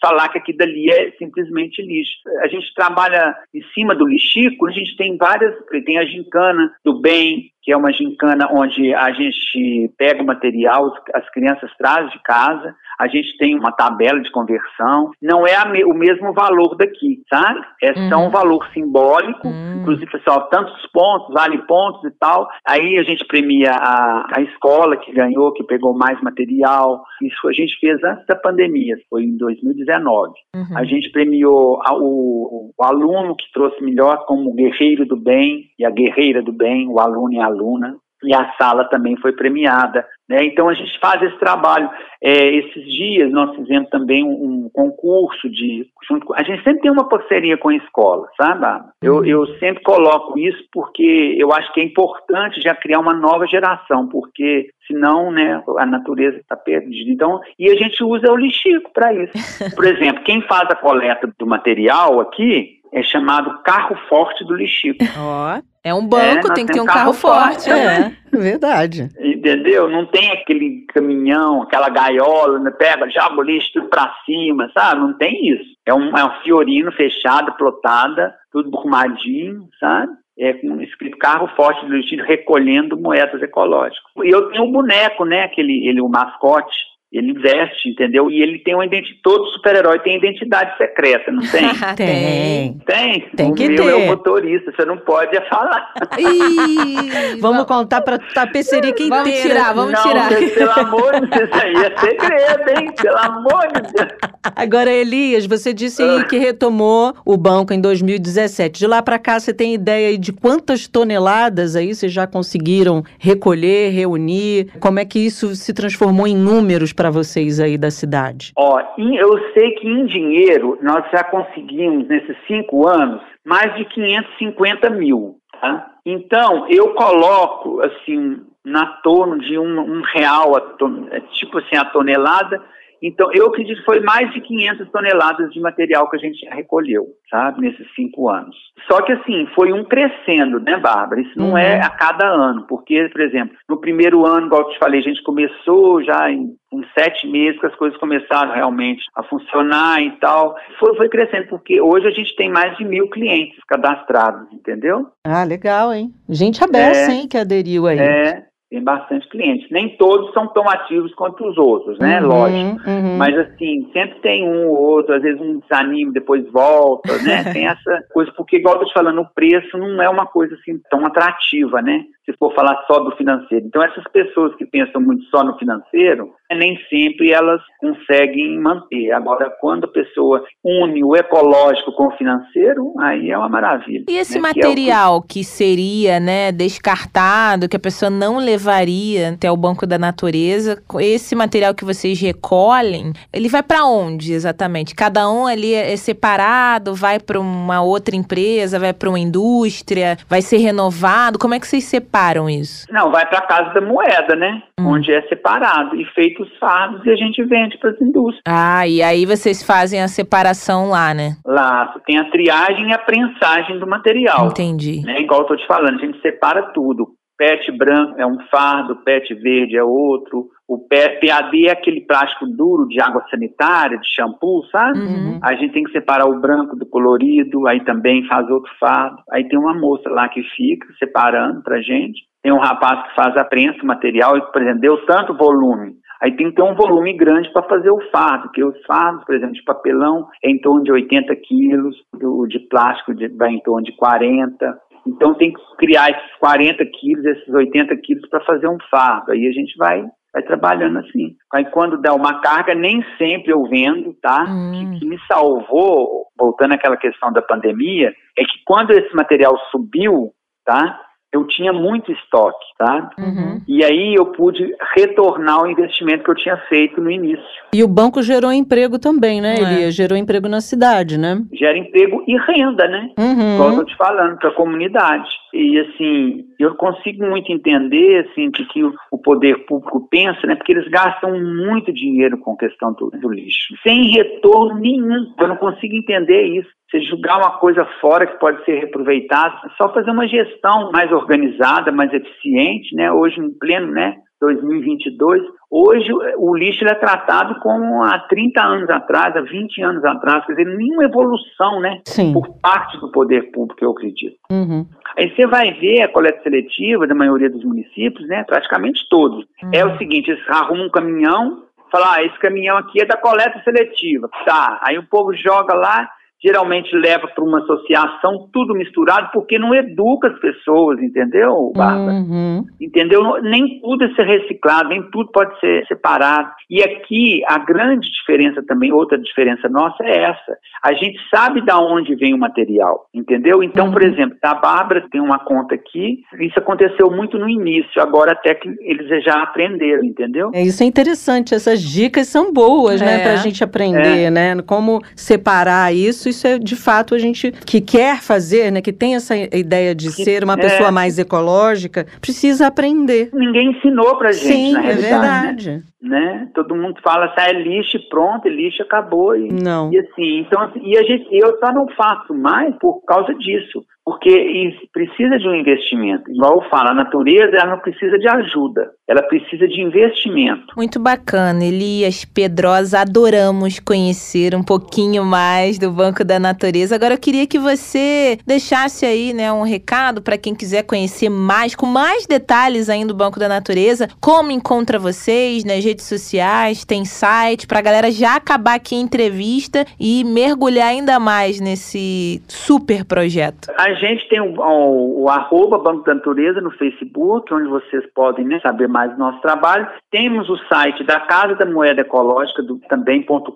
[0.00, 2.12] falar que aquilo dali é simplesmente lixo.
[2.42, 7.00] A gente trabalha em cima do lixico, a gente tem várias, tem a gincana do
[7.00, 12.22] bem, que é uma gincana onde a gente pega o material, as crianças trazem de
[12.22, 17.22] casa, a gente tem uma tabela de conversão, não é me, o mesmo valor daqui,
[17.28, 17.60] sabe?
[17.82, 18.08] É uhum.
[18.08, 19.80] só um valor simbólico, uhum.
[19.80, 22.48] inclusive, pessoal, tantos pontos, vale pontos e tal.
[22.66, 27.04] Aí a gente premia a, a escola que ganhou, que pegou mais material.
[27.22, 30.32] Isso a gente fez antes da pandemia, foi em 2019.
[30.54, 30.76] Uhum.
[30.76, 35.84] A gente premiou a, o, o aluno que trouxe melhor como guerreiro do bem e
[35.84, 40.04] a guerreira do bem, o aluno e a aluna e a sala também foi premiada.
[40.28, 40.44] Né?
[40.44, 41.88] Então a gente faz esse trabalho.
[42.20, 45.86] É, esses dias nós fizemos também um, um concurso de.
[46.08, 48.66] Junto, a gente sempre tem uma parceria com a escola, sabe?
[49.00, 49.24] Eu, uhum.
[49.24, 54.08] eu sempre coloco isso porque eu acho que é importante já criar uma nova geração,
[54.08, 57.10] porque senão né, a natureza está perdida.
[57.10, 59.32] Então, e a gente usa o lixico para isso.
[59.76, 65.04] Por exemplo, quem faz a coleta do material aqui é chamado carro forte do Lixico.
[65.18, 67.68] Ó, é um banco, É, tem que ter um carro, carro forte.
[67.68, 68.16] forte, né?
[68.32, 69.08] É, verdade.
[69.20, 69.88] Entendeu?
[69.88, 72.70] Não tem aquele caminhão, aquela gaiola, né?
[72.70, 75.00] pega, joga o lixo tudo pra cima, sabe?
[75.02, 75.76] Não tem isso.
[75.84, 80.10] É um, é um fiorino fechado, plotada, tudo burmadinho, sabe?
[80.38, 84.02] É com escrito carro forte do lixo recolhendo moedas ecológicas.
[84.24, 85.44] E eu tenho um boneco, né?
[85.44, 86.74] Aquele, ele, o mascote.
[87.12, 88.28] Ele veste, entendeu?
[88.30, 89.20] E ele tem uma identidade.
[89.22, 91.66] Todo super-herói tem identidade secreta, não tem?
[91.96, 92.78] Tem.
[92.84, 93.30] Tem.
[93.36, 94.02] Tem o que meu é ter.
[94.02, 95.94] o motorista, você não pode falar.
[96.18, 99.22] Ih, Vamos contar pra tapecerica inteira.
[99.22, 100.28] Vamos tirar, vamos não, tirar.
[100.28, 102.92] Deus, pelo amor de Deus, isso aí é segredo, hein?
[103.00, 104.12] Pelo amor de Deus.
[104.54, 108.80] Agora, Elias, você disse aí que retomou o banco em 2017.
[108.80, 113.02] De lá pra cá, você tem ideia aí de quantas toneladas aí vocês já conseguiram
[113.18, 114.68] recolher, reunir?
[114.80, 118.52] Como é que isso se transformou em números para vocês aí da cidade?
[118.56, 124.90] Ó, eu sei que em dinheiro nós já conseguimos, nesses cinco anos, mais de 550
[124.90, 125.92] mil, tá?
[126.04, 130.76] Então, eu coloco, assim, na torno de um, um real, a
[131.12, 132.62] é, tipo assim, a tonelada.
[133.02, 136.54] Então, eu acredito que foi mais de 500 toneladas de material que a gente já
[136.54, 138.56] recolheu, sabe, nesses cinco anos.
[138.90, 141.20] Só que, assim, foi um crescendo, né, Bárbara?
[141.20, 141.58] Isso não Uhum.
[141.58, 145.02] é a cada ano, porque, por exemplo, no primeiro ano, igual eu te falei, a
[145.02, 150.10] gente começou já em uns sete meses que as coisas começaram realmente a funcionar e
[150.18, 150.54] tal.
[150.78, 155.06] Foi, foi crescendo, porque hoje a gente tem mais de mil clientes cadastrados, entendeu?
[155.24, 156.10] Ah, legal, hein?
[156.28, 157.14] Gente aberta, É.
[157.14, 157.98] hein, que aderiu aí.
[157.98, 159.70] É, tem bastante clientes.
[159.70, 162.20] Nem todos são tão ativos quanto os outros, né?
[162.20, 162.90] Uhum, Lógico.
[162.90, 163.16] uhum.
[163.16, 167.44] Mas assim, sempre tem um ou outro, às vezes um desanima, depois volta, né?
[167.52, 170.54] Tem essa coisa, porque igual eu tô te falando, o preço não é uma coisa
[170.54, 172.04] assim tão atrativa, né?
[172.28, 173.66] Se for falar só do financeiro.
[173.66, 179.12] Então essas pessoas que pensam muito só no financeiro, nem sempre elas conseguem manter.
[179.12, 184.04] Agora, quando a pessoa une o ecológico com o financeiro, aí é uma maravilha.
[184.08, 184.52] E esse né?
[184.52, 189.56] Que é que- material que seria, né, descartado, que a pessoa não levaria até o
[189.56, 194.94] Banco da Natureza, esse material que vocês recolhem, ele vai para onde exatamente?
[194.96, 200.18] Cada um ali é é separado, vai para uma outra empresa, vai para uma indústria,
[200.28, 201.38] vai ser renovado?
[201.38, 202.15] Como é que vocês separam
[202.48, 202.86] isso?
[202.90, 204.62] Não, vai para a casa da moeda, né?
[204.80, 204.86] Hum.
[204.88, 208.42] Onde é separado e feito os fardos e a gente vende para as indústrias.
[208.46, 211.36] Ah, e aí vocês fazem a separação lá, né?
[211.44, 214.46] Lá tem a triagem e a prensagem do material.
[214.46, 215.02] Entendi.
[215.04, 215.20] Né?
[215.20, 217.08] Igual eu tô te falando, a gente separa tudo.
[217.36, 220.48] PET branco é um fardo, PET verde é outro.
[220.68, 224.98] O PAD é aquele plástico duro de água sanitária, de shampoo, sabe?
[224.98, 225.38] Uhum.
[225.42, 229.16] A gente tem que separar o branco do colorido, aí também faz outro fardo.
[229.32, 232.20] Aí tem uma moça lá que fica separando pra gente.
[232.42, 235.94] Tem um rapaz que faz a prensa, o material, e, por exemplo, deu tanto volume.
[236.20, 239.34] Aí tem que ter um volume grande para fazer o fardo, porque os fardos, por
[239.34, 243.60] exemplo, de papelão é em torno de 80 quilos, o de plástico de- vai em
[243.60, 244.78] torno de 40.
[245.06, 249.30] Então tem que criar esses 40 quilos, esses 80 quilos para fazer um fardo.
[249.32, 250.02] Aí a gente vai,
[250.36, 251.34] vai trabalhando assim.
[251.54, 254.44] Aí quando dá uma carga, nem sempre eu vendo, tá?
[254.46, 254.94] Hum.
[254.94, 260.30] O que me salvou, voltando àquela questão da pandemia, é que quando esse material subiu,
[260.62, 261.00] tá?
[261.36, 263.10] Eu tinha muito estoque, tá?
[263.18, 263.60] Uhum.
[263.68, 267.44] E aí eu pude retornar o investimento que eu tinha feito no início.
[267.74, 269.60] E o banco gerou emprego também, né, É.
[269.60, 269.94] Elias?
[269.94, 271.42] Gerou emprego na cidade, né?
[271.52, 273.10] Gera emprego e renda, né?
[273.18, 273.76] Igual eu Uhum.
[273.80, 275.28] tô te falando, para a comunidade.
[275.52, 280.54] E assim, eu consigo muito entender assim, que, que o o poder público pensa, né?
[280.56, 283.74] Porque eles gastam muito dinheiro com a questão do, do lixo.
[283.82, 285.32] Sem retorno nenhum.
[285.38, 286.68] Eu não consigo entender isso.
[286.96, 291.12] Você jogar uma coisa fora que pode ser reaproveitada, é só fazer uma gestão mais
[291.12, 293.12] organizada, mais eficiente, né?
[293.12, 294.16] Hoje, em pleno, né?
[294.40, 300.44] 2022, hoje o lixo é tratado como há 30 anos atrás, há 20 anos atrás,
[300.44, 302.00] quer dizer, nenhuma evolução, né?
[302.04, 302.34] Sim.
[302.34, 304.36] Por parte do poder público, eu acredito.
[304.50, 304.86] Uhum.
[305.16, 308.44] Aí você vai ver a coleta seletiva da maioria dos municípios, né?
[308.44, 309.46] Praticamente todos.
[309.72, 313.60] É o seguinte, eles arrumam um caminhão, falam, ah, esse caminhão aqui é da coleta
[313.64, 314.28] seletiva.
[314.44, 316.08] Tá, aí o povo joga lá,
[316.46, 322.12] geralmente leva para uma associação, tudo misturado, porque não educa as pessoas, entendeu, Bárbara?
[322.12, 322.64] Uhum.
[322.80, 323.20] Entendeu?
[323.42, 326.50] Nem tudo é ser reciclado, nem tudo pode ser separado.
[326.70, 330.56] E aqui a grande diferença também, outra diferença nossa é essa.
[330.84, 333.62] A gente sabe da onde vem o material, entendeu?
[333.62, 338.32] Então, por exemplo, a Bárbara tem uma conta aqui, isso aconteceu muito no início, agora
[338.32, 340.50] até que eles já aprenderam, entendeu?
[340.54, 343.22] É, isso é interessante, essas dicas são boas, né, É.
[343.22, 344.54] pra gente aprender, né?
[344.66, 348.92] Como separar isso isso, isso é de fato a gente que quer fazer, né, que
[348.92, 350.56] tem essa ideia de ser uma é.
[350.56, 353.30] pessoa mais ecológica, precisa aprender.
[353.32, 355.72] Ninguém ensinou pra gente, Sim, na é realidade, né?
[355.72, 355.84] verdade.
[356.02, 356.48] né?
[356.54, 359.92] Todo mundo fala assim, ah, é lixo e pronto, é lixo acabou e, Não.
[359.92, 363.84] e assim, então assim, e a gente, eu só não faço mais por causa disso,
[364.06, 366.30] porque precisa de um investimento.
[366.30, 370.74] Igual eu falo, a natureza ela não precisa de ajuda, ela precisa de investimento.
[370.76, 373.00] Muito bacana, Elias Pedrosa.
[373.00, 376.94] Adoramos conhecer um pouquinho mais do Banco da Natureza.
[376.94, 381.74] Agora eu queria que você deixasse aí, né, um recado para quem quiser conhecer mais,
[381.74, 384.06] com mais detalhes ainda do Banco da Natureza.
[384.20, 386.84] Como encontra vocês nas redes sociais?
[386.84, 392.40] Tem site para a galera já acabar aqui a entrevista e mergulhar ainda mais nesse
[392.46, 393.68] super projeto.
[393.76, 398.46] A gente tem o, o, o arroba Banco da Natureza no Facebook, onde vocês podem
[398.46, 399.88] né, saber mais do nosso trabalho.
[400.10, 403.50] Temos o site da Casa da Moeda Ecológica, do, também.com.br.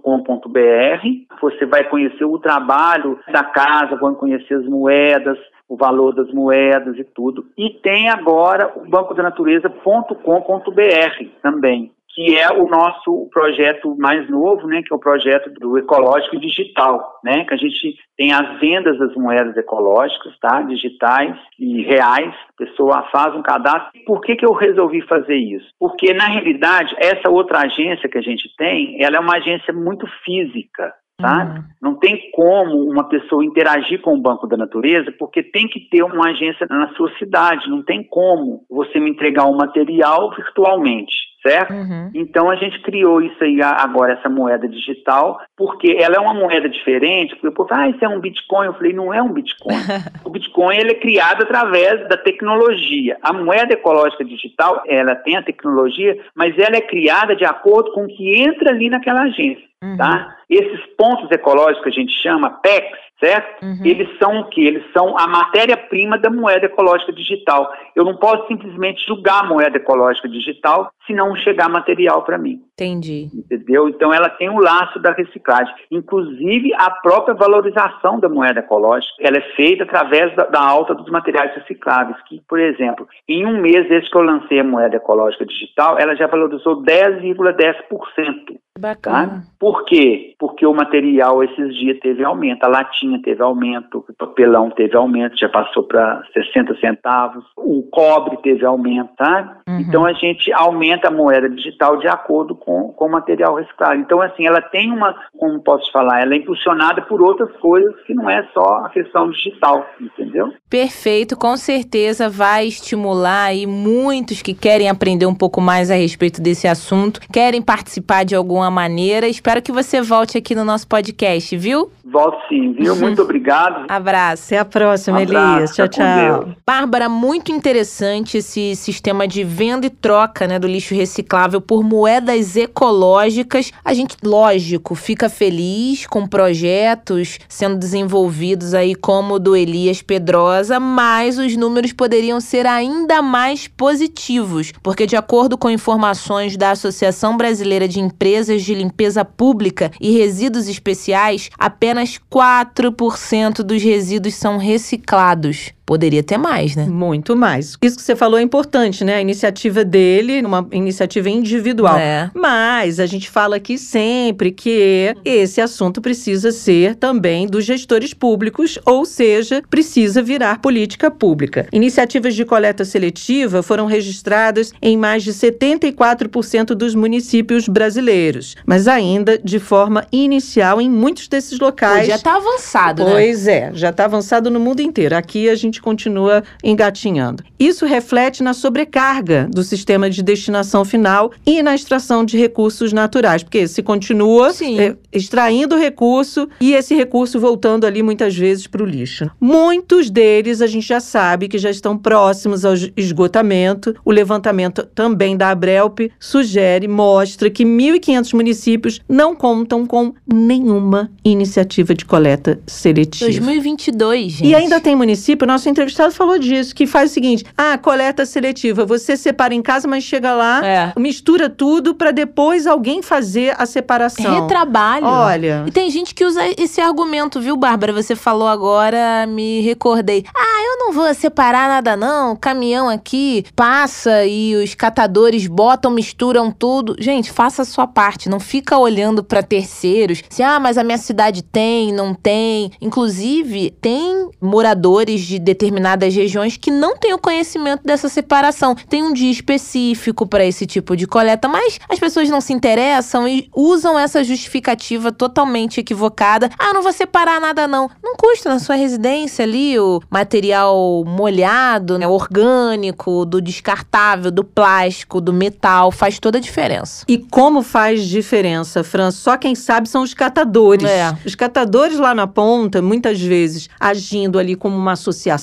[1.40, 6.98] Você vai conhecer o trabalho da casa, vai conhecer as moedas, o valor das moedas
[6.98, 7.44] e tudo.
[7.57, 14.92] E tem agora o bancoda-natureza.com.br também que é o nosso projeto mais novo, né, que
[14.92, 19.57] é o projeto do ecológico digital, né, que a gente tem as vendas das moedas
[19.57, 22.35] ecológicas, tá, digitais e reais.
[22.49, 23.90] A pessoa faz um cadastro.
[24.05, 25.68] Por que que eu resolvi fazer isso?
[25.79, 30.07] Porque na realidade essa outra agência que a gente tem, ela é uma agência muito
[30.25, 31.61] física, Sabe?
[31.83, 36.03] Não tem como uma pessoa interagir com o Banco da Natureza, porque tem que ter
[36.03, 37.68] uma agência na sua cidade.
[37.68, 41.72] Não tem como você me entregar um material virtualmente, certo?
[41.72, 42.11] Uhum.
[42.14, 46.68] Então a gente criou isso aí agora, essa moeda digital, porque ela é uma moeda
[46.68, 47.35] diferente.
[47.35, 48.66] Porque o povo fala, ah, isso é um Bitcoin.
[48.66, 49.74] Eu falei, não é um Bitcoin.
[50.24, 53.16] o Bitcoin ele é criado através da tecnologia.
[53.22, 58.05] A moeda ecológica digital, ela tem a tecnologia, mas ela é criada de acordo com
[58.05, 59.70] o que entra ali naquela agência.
[59.83, 59.96] Uhum.
[59.96, 60.37] Tá?
[60.48, 63.64] Esses pontos ecológicos que a gente chama PECs, certo?
[63.64, 63.81] Uhum.
[63.85, 64.66] Eles são o que?
[64.66, 67.72] Eles são a matéria-prima da moeda ecológica digital.
[67.94, 72.61] Eu não posso simplesmente julgar a moeda ecológica digital se não chegar material para mim.
[72.75, 73.29] Entendi.
[73.35, 73.88] Entendeu?
[73.88, 75.75] Então ela tem o laço da reciclagem.
[75.90, 81.11] Inclusive a própria valorização da moeda ecológica, ela é feita através da, da alta dos
[81.11, 85.44] materiais recicláveis, que, por exemplo, em um mês desde que eu lancei a moeda ecológica
[85.44, 88.59] digital, ela já valorizou 10,10%.
[88.79, 89.29] Bacana.
[89.29, 89.42] Tá?
[89.59, 90.35] Por quê?
[90.38, 95.38] Porque o material esses dias teve aumento, a latinha teve aumento, o papelão teve aumento,
[95.38, 99.59] já passou para 60 centavos, o cobre teve aumento, tá?
[99.68, 99.81] Uhum.
[99.81, 104.00] Então a gente aumenta a moeda digital de acordo com, com o material reciclado.
[104.00, 108.14] Então, assim, ela tem uma, como posso falar, ela é impulsionada por outras coisas que
[108.14, 110.52] não é só a questão digital, entendeu?
[110.68, 116.40] Perfeito, com certeza vai estimular aí muitos que querem aprender um pouco mais a respeito
[116.40, 119.26] desse assunto, querem participar de alguma maneira.
[119.26, 121.90] Espero que você volte aqui no nosso podcast, viu?
[122.04, 122.96] Volto sim, viu?
[123.00, 123.86] Muito obrigado.
[123.88, 124.46] Abraço.
[124.46, 125.74] Até a próxima, Um abraço, Elias.
[125.74, 126.44] Tchau, tchau.
[126.44, 126.56] Deus.
[126.66, 132.57] Bárbara, muito interessante esse sistema de venda e troca né, do lixo reciclável por moedas
[132.57, 133.72] ecológicas.
[133.85, 140.81] A gente, lógico, fica feliz com projetos sendo desenvolvidos aí como o do Elias Pedrosa,
[140.81, 147.37] mas os números poderiam ser ainda mais positivos, porque de acordo com informações da Associação
[147.37, 155.72] Brasileira de Empresas de Limpeza Pública e Resíduos Especiais, apenas 4% dos resíduos são reciclados.
[155.90, 156.87] Poderia ter mais, né?
[156.87, 157.76] Muito mais.
[157.83, 159.16] Isso que você falou é importante, né?
[159.16, 161.98] A iniciativa dele, uma iniciativa individual.
[161.98, 162.31] É.
[162.33, 168.79] Mas a gente fala aqui sempre que esse assunto precisa ser também dos gestores públicos,
[168.87, 171.66] ou seja, precisa virar política pública.
[171.72, 179.37] Iniciativas de coleta seletiva foram registradas em mais de 74% dos municípios brasileiros, mas ainda
[179.37, 182.03] de forma inicial em muitos desses locais.
[182.03, 183.11] Podia estar avançado, né?
[183.11, 185.16] Pois é, já está avançado no mundo inteiro.
[185.16, 187.42] Aqui a gente continua engatinhando.
[187.58, 193.42] Isso reflete na sobrecarga do sistema de destinação final e na extração de recursos naturais,
[193.42, 198.86] porque se continua é, extraindo recurso e esse recurso voltando ali muitas vezes para o
[198.86, 199.30] lixo.
[199.40, 203.94] Muitos deles a gente já sabe que já estão próximos ao esgotamento.
[204.04, 211.94] O levantamento também da Abrelp sugere, mostra que 1.500 municípios não contam com nenhuma iniciativa
[211.94, 213.30] de coleta seletiva.
[213.30, 214.48] 2022, gente.
[214.48, 218.85] E ainda tem município, nosso entrevistado falou disso, que faz o seguinte: ah, coleta seletiva,
[218.85, 220.92] você separa em casa, mas chega lá, É.
[220.98, 224.42] mistura tudo para depois alguém fazer a separação.
[224.42, 225.06] Retrabalho.
[225.06, 225.64] Olha.
[225.66, 227.92] E tem gente que usa esse argumento, viu, Bárbara?
[227.92, 230.24] Você falou agora, me recordei.
[230.35, 232.33] Ah, eu não vou separar nada, não.
[232.33, 236.96] O caminhão aqui passa e os catadores botam, misturam tudo.
[236.98, 238.28] Gente, faça a sua parte.
[238.28, 240.22] Não fica olhando pra terceiros.
[240.28, 242.70] Se, ah, mas a minha cidade tem, não tem.
[242.80, 248.76] Inclusive, tem moradores de determinadas regiões que não têm o conhecimento dessa separação.
[248.88, 253.26] Tem um dia específico pra esse tipo de coleta, mas as pessoas não se interessam
[253.26, 256.48] e usam essa justificativa totalmente equivocada.
[256.56, 257.90] Ah, não vou separar nada não.
[258.02, 265.20] Não custa na sua residência ali o material molhado, né, orgânico, do descartável, do plástico,
[265.20, 267.04] do metal, faz toda a diferença.
[267.08, 269.10] E como faz diferença, Fran?
[269.10, 270.88] Só quem sabe são os catadores.
[270.88, 271.16] É.
[271.26, 275.39] Os catadores lá na ponta, muitas vezes agindo ali como uma associação,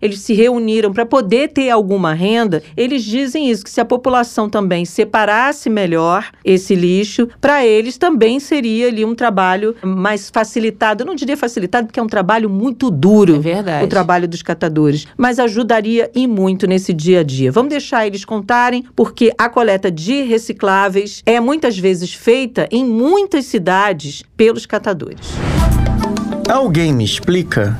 [0.00, 2.62] eles se reuniram para poder ter alguma renda.
[2.76, 8.38] Eles dizem isso, que se a população também separasse melhor esse lixo, para eles também
[8.38, 11.02] seria ali um trabalho mais facilitado.
[11.02, 13.84] Eu não diria facilitado, porque é um trabalho muito duro É verdade.
[13.84, 17.50] o trabalho dos catadores, mas ajudaria e muito nesse dia a dia.
[17.50, 23.46] Vamos deixar eles contarem, porque a coleta de recicláveis é muitas vezes feita em muitas
[23.46, 25.28] cidades pelos catadores.
[26.48, 27.78] Alguém me explica?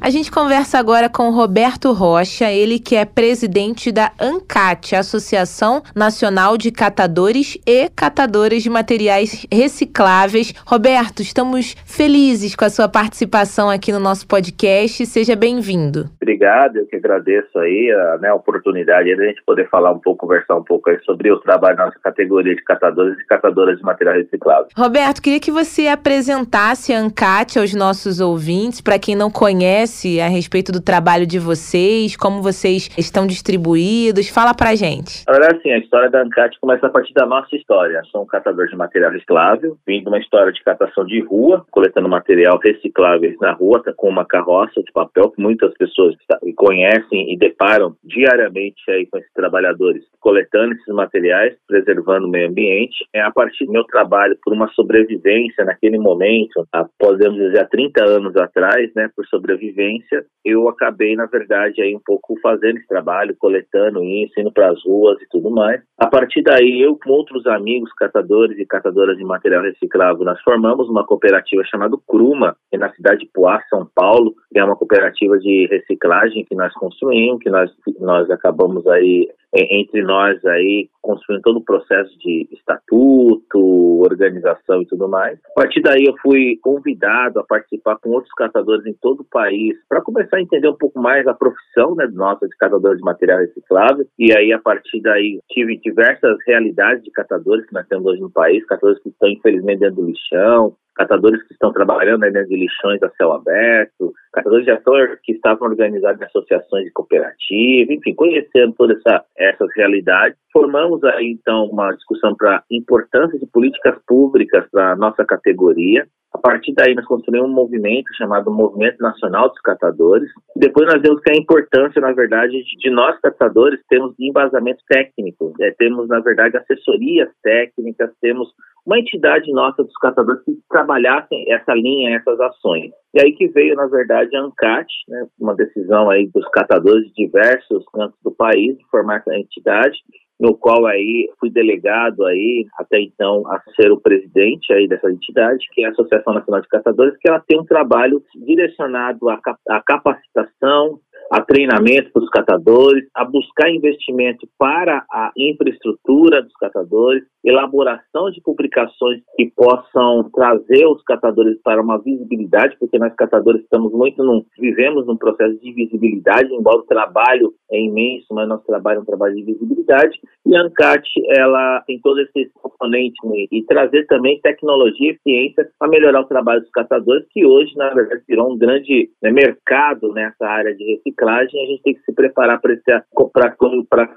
[0.00, 5.82] A gente conversa agora com o Roberto Rocha, ele que é presidente da ANCAT, Associação
[5.94, 10.54] Nacional de Catadores e Catadoras de Materiais Recicláveis.
[10.64, 15.04] Roberto, estamos felizes com a sua participação aqui no nosso podcast.
[15.04, 16.08] Seja bem-vindo.
[16.22, 19.98] Obrigado, eu que agradeço aí a, né, a oportunidade de a gente poder falar um
[19.98, 23.76] pouco, conversar um pouco aí sobre o trabalho da nossa categoria de catadores e catadoras
[23.76, 24.68] de material reciclável.
[24.76, 29.87] Roberto, queria que você apresentasse a ANCAT aos nossos ouvintes, para quem não conhece
[30.20, 34.28] a respeito do trabalho de vocês, como vocês estão distribuídos.
[34.28, 35.24] Fala pra gente.
[35.28, 38.02] Verdade, assim, a história da ANCAT começa a partir da nossa história.
[38.10, 42.08] Sou um catador de material reciclável, vim de uma história de catação de rua, coletando
[42.08, 47.32] material recicláveis na rua, tá com uma carroça de papel que muitas pessoas tá- conhecem
[47.32, 52.96] e deparam diariamente aí com esses trabalhadores, coletando esses materiais, preservando o meio ambiente.
[53.14, 57.64] É a partir do meu trabalho por uma sobrevivência naquele momento, há, podemos dizer, há
[57.64, 62.86] 30 anos atrás, né, por sobrevivência, eu acabei, na verdade, aí um pouco fazendo esse
[62.86, 65.80] trabalho, coletando isso, indo para as ruas e tudo mais.
[65.96, 70.90] A partir daí, eu com outros amigos catadores e catadoras de material reciclável, nós formamos
[70.90, 74.76] uma cooperativa chamada Cruma, que é na cidade de Poá, São Paulo, que é uma
[74.76, 81.42] cooperativa de reciclagem que nós construímos, que nós, nós acabamos aí entre nós aí construindo
[81.42, 85.38] todo o processo de estatuto, organização e tudo mais.
[85.56, 89.74] A partir daí eu fui convidado a participar com outros catadores em todo o país
[89.88, 93.38] para começar a entender um pouco mais a profissão né, nossa de catador de material
[93.38, 94.06] reciclável.
[94.18, 98.30] E aí a partir daí tive diversas realidades de catadores que nós temos hoje no
[98.30, 102.56] país, catadores que estão infelizmente dentro do lixão, catadores que estão trabalhando aí dentro de
[102.56, 108.14] lixões a céu aberto, catadores de ator que estavam organizados em associações de cooperativa, enfim,
[108.14, 110.36] conhecendo todas essa, essas realidades.
[110.52, 116.06] Formamos aí, então, uma discussão para a importância de políticas públicas para a nossa categoria.
[116.38, 120.30] A partir daí, nós construímos um movimento chamado Movimento Nacional dos Catadores.
[120.54, 125.72] Depois nós vemos que a importância, na verdade, de, nós catadores termos embasamento técnico, é,
[125.72, 128.48] temos, na verdade, assessorias técnicas, temos
[128.86, 132.92] uma entidade nossa dos catadores que trabalhassem essa linha, essas ações.
[133.14, 137.26] E aí que veio, na verdade, a ANCAT, né, uma decisão aí dos catadores de
[137.26, 139.98] diversos cantos do país formar essa entidade,
[140.38, 145.66] no qual aí fui delegado aí até então a ser o presidente aí dessa entidade,
[145.72, 151.00] que é a Associação Nacional de Catadores, que ela tem um trabalho direcionado à capacitação,
[151.30, 158.40] a treinamento para os catadores, a buscar investimento para a infraestrutura dos catadores, elaboração de
[158.40, 164.44] publicações que possam trazer os catadores para uma visibilidade, porque nós catadores estamos muito num,
[164.58, 169.06] vivemos num processo de visibilidade, embora o trabalho é imenso, mas nosso trabalho é um
[169.06, 171.06] trabalho de visibilidade, e a ANCAT,
[171.36, 173.16] ela tem todo esse componente
[173.52, 177.90] e trazer também tecnologia e ciência para melhorar o trabalho dos catadores, que hoje, na
[177.90, 182.00] verdade, virou um grande né, mercado nessa área de reciclagem reciclagem, a gente tem que
[182.04, 182.76] se preparar para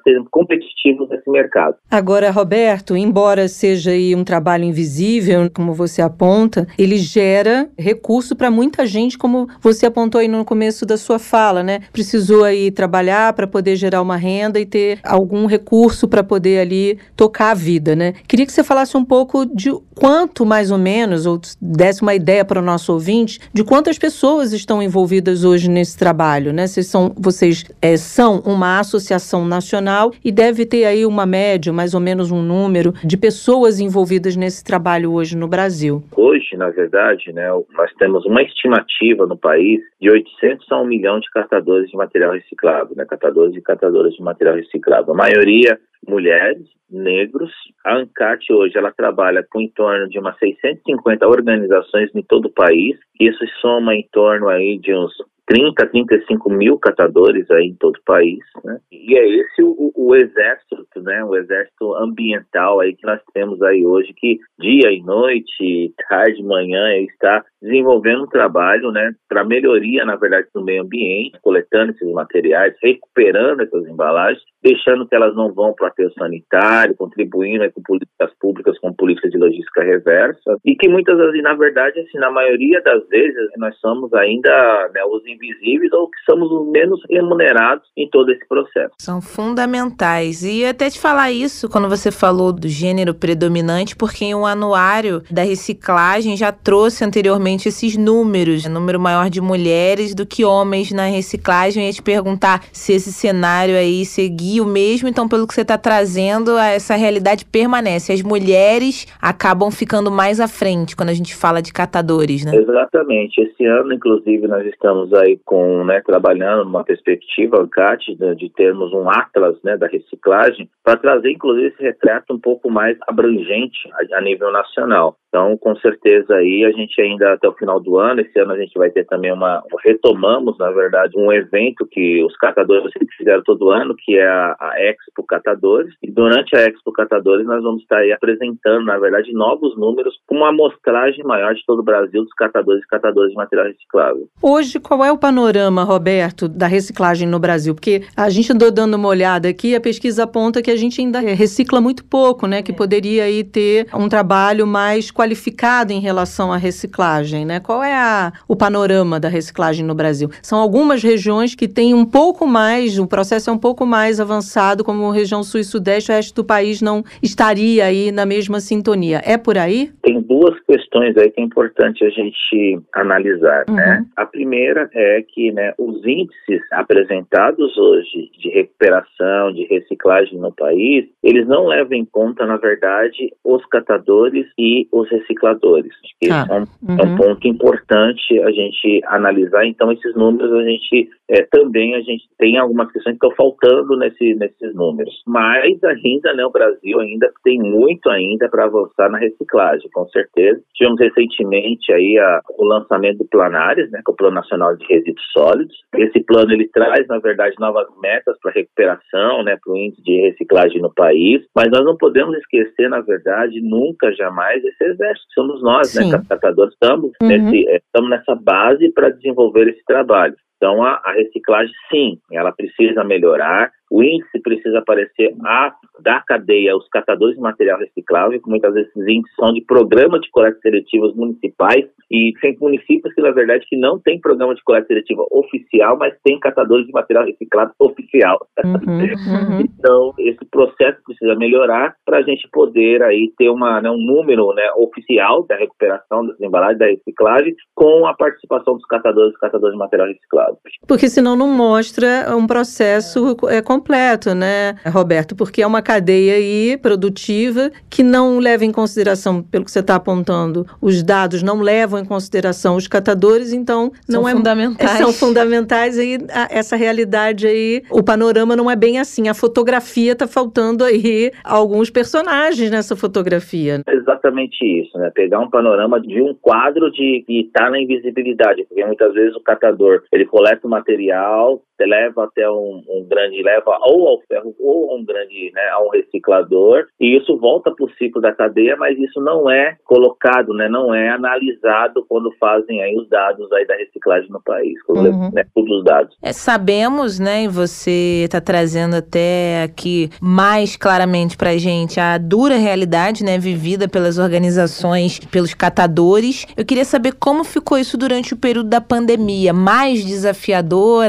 [0.04, 1.76] ser competitivo nesse mercado.
[1.90, 8.86] Agora, Roberto, embora seja um trabalho invisível, como você aponta, ele gera recurso para muita
[8.86, 11.80] gente, como você apontou aí no começo da sua fala, né?
[11.92, 17.00] Precisou aí trabalhar para poder gerar uma renda e ter algum recurso para poder ali
[17.16, 18.14] tocar a vida, né?
[18.28, 22.46] Queria que você falasse um pouco de quanto mais ou menos, ou desse uma ideia
[22.46, 26.68] para o nosso ouvinte, de quantas pessoas estão envolvidas hoje nesse trabalho, né?
[26.68, 31.94] Vocês são, vocês é, são uma associação nacional e deve ter aí uma média, mais
[31.94, 36.04] ou menos um número de pessoas envolvidas nesse trabalho hoje no Brasil.
[36.16, 41.20] Hoje, na verdade, né, nós temos uma estimativa no país de 800 a 1 milhão
[41.20, 45.12] de catadores de material reciclado, né, catadores e catadoras de material reciclado.
[45.12, 47.52] A maioria mulheres, negros.
[47.86, 52.54] A ANCAT hoje ela trabalha com em torno de umas 650 organizações em todo o
[52.54, 52.98] país.
[53.20, 55.14] Isso soma em torno aí de uns
[55.52, 58.80] 30, 35 mil catadores aí em todo o país, né?
[58.90, 61.26] E é esse o, o, exército, né?
[61.26, 66.96] O exército ambiental aí que nós temos aí hoje, que dia e noite, tarde, manhã,
[67.00, 69.14] está desenvolvendo um trabalho, né?
[69.28, 75.16] Para melhoria, na verdade, do meio ambiente, coletando esses materiais, recuperando essas embalagens, deixando que
[75.16, 79.84] elas não vão para o aterro sanitário, contribuindo com políticas públicas, com políticas de logística
[79.84, 84.90] reversa, e que muitas vezes, na verdade, assim, na maioria das vezes, nós somos ainda
[84.94, 88.94] né, os invisíveis ou que somos os menos remunerados em todo esse processo.
[89.00, 90.44] São fundamentais.
[90.44, 95.24] E até te falar isso quando você falou do gênero predominante, porque em um anuário
[95.30, 101.06] da reciclagem já trouxe anteriormente esses números, número maior de mulheres do que homens na
[101.06, 101.84] reciclagem.
[101.84, 105.62] Eu ia te perguntar se esse cenário aí seguia o mesmo, então pelo que você
[105.62, 108.12] está trazendo, essa realidade permanece.
[108.12, 112.56] As mulheres acabam ficando mais à frente quando a gente fala de catadores, né?
[112.56, 113.42] Exatamente.
[113.42, 119.10] Esse ano, inclusive, nós estamos aí com, né, trabalhando numa perspectiva, CAT, de, termos um
[119.10, 124.22] atlas, né, da reciclagem, para trazer, inclusive, esse retrato um pouco mais abrangente a, a
[124.22, 125.18] nível nacional.
[125.32, 128.58] Então, com certeza aí a gente ainda até o final do ano, esse ano a
[128.58, 133.42] gente vai ter também uma retomamos, na verdade, um evento que os catadores sempre fizeram
[133.44, 135.94] todo ano, que é a, a Expo Catadores.
[136.04, 140.36] E durante a Expo Catadores nós vamos estar aí apresentando, na verdade, novos números com
[140.36, 144.28] uma amostragem maior de todo o Brasil dos catadores e catadores de material reciclável.
[144.42, 147.74] Hoje, qual é o panorama, Roberto, da reciclagem no Brasil?
[147.74, 151.20] Porque a gente andou dando uma olhada aqui, a pesquisa aponta que a gente ainda
[151.22, 152.62] recicla muito pouco, né?
[152.62, 157.60] Que poderia aí ter um trabalho mais qualificado em relação à reciclagem, né?
[157.60, 160.30] Qual é a, o panorama da reciclagem no Brasil?
[160.42, 164.84] São algumas regiões que têm um pouco mais, o processo é um pouco mais avançado,
[164.84, 168.60] como a região sul e sudeste, o resto do país não estaria aí na mesma
[168.60, 169.22] sintonia.
[169.24, 169.92] É por aí?
[170.02, 173.70] Tem duas questões aí que é importante a gente analisar, né?
[173.70, 173.76] uhum.
[173.76, 174.06] né?
[174.16, 181.06] A primeira é que, né, os índices apresentados hoje de recuperação, de reciclagem no país,
[181.22, 185.92] eles não levam em conta, na verdade, os catadores e os recicladores.
[186.22, 187.00] Isso ah, é, um, uhum.
[187.00, 189.66] é, um, ponto importante a gente analisar.
[189.66, 193.98] Então, esses números a gente é, também a gente tem algumas questões que estão faltando
[193.98, 195.14] nesse, nesses números.
[195.26, 200.62] Mas ainda, né, o Brasil ainda tem muito ainda para avançar na reciclagem, com certeza.
[200.76, 204.86] Tivemos recentemente aí a, o lançamento do Planares, né, que é o Plano Nacional de
[204.88, 205.76] Resíduos Sólidos.
[205.96, 210.20] Esse plano ele traz, na verdade, novas metas para recuperação, né, para o índice de
[210.28, 211.42] reciclagem no país.
[211.56, 215.28] Mas nós não podemos esquecer, na verdade, nunca, jamais esse exército.
[215.34, 216.12] Somos nós, né, Sim.
[216.12, 217.28] né, catadores, estamos, uhum.
[217.30, 220.36] nesse, é, estamos nessa base para desenvolver esse trabalho.
[220.62, 223.72] Então, a, a, reciclagem, sim, ela precisa melhorar.
[223.90, 228.90] O índice precisa aparecer a, da cadeia os catadores de material reciclável, que muitas vezes
[228.92, 233.66] esses índices são de programa de coleta seletivas municipais, e tem municípios que, na verdade,
[233.68, 238.38] que não tem programa de coleta seletiva oficial, mas tem catadores de material reciclado oficial.
[238.64, 239.62] Uhum, uhum.
[239.62, 244.54] então, esse processo precisa melhorar para a gente poder aí ter uma, né, um número
[244.54, 249.74] né, oficial da recuperação das embalagens, da reciclagem, com a participação dos catadores e catadores
[249.74, 250.51] de material reciclado.
[250.88, 255.36] Porque senão não mostra um processo é, completo, né, Roberto?
[255.36, 259.96] Porque é uma cadeia aí produtiva que não leva em consideração, pelo que você está
[259.96, 264.92] apontando, os dados não levam em consideração os catadores, então não são é fundamentais.
[264.92, 266.18] É, são fundamentais aí
[266.50, 269.28] essa realidade aí, o panorama não é bem assim.
[269.28, 273.82] A fotografia está faltando aí alguns personagens nessa fotografia.
[273.88, 275.12] Exatamente isso, né?
[275.14, 279.42] Pegar um panorama de um quadro de que está na invisibilidade, porque muitas vezes o
[279.42, 284.56] catador ele coloca coleta o material, leva até um, um, grande, leva ou ao ferro
[284.60, 288.32] ou a um grande, né, a um reciclador, e isso volta para o ciclo da
[288.32, 293.52] cadeia, mas isso não é colocado, né, não é analisado quando fazem aí os dados
[293.54, 295.32] aí da reciclagem no país, uhum.
[295.34, 296.16] né, todos os dados.
[296.22, 302.18] É, sabemos, né, e você está trazendo até aqui mais claramente para a gente a
[302.18, 306.46] dura realidade, né, vivida pelas organizações, pelos catadores.
[306.56, 310.31] Eu queria saber como ficou isso durante o período da pandemia, mais desafiador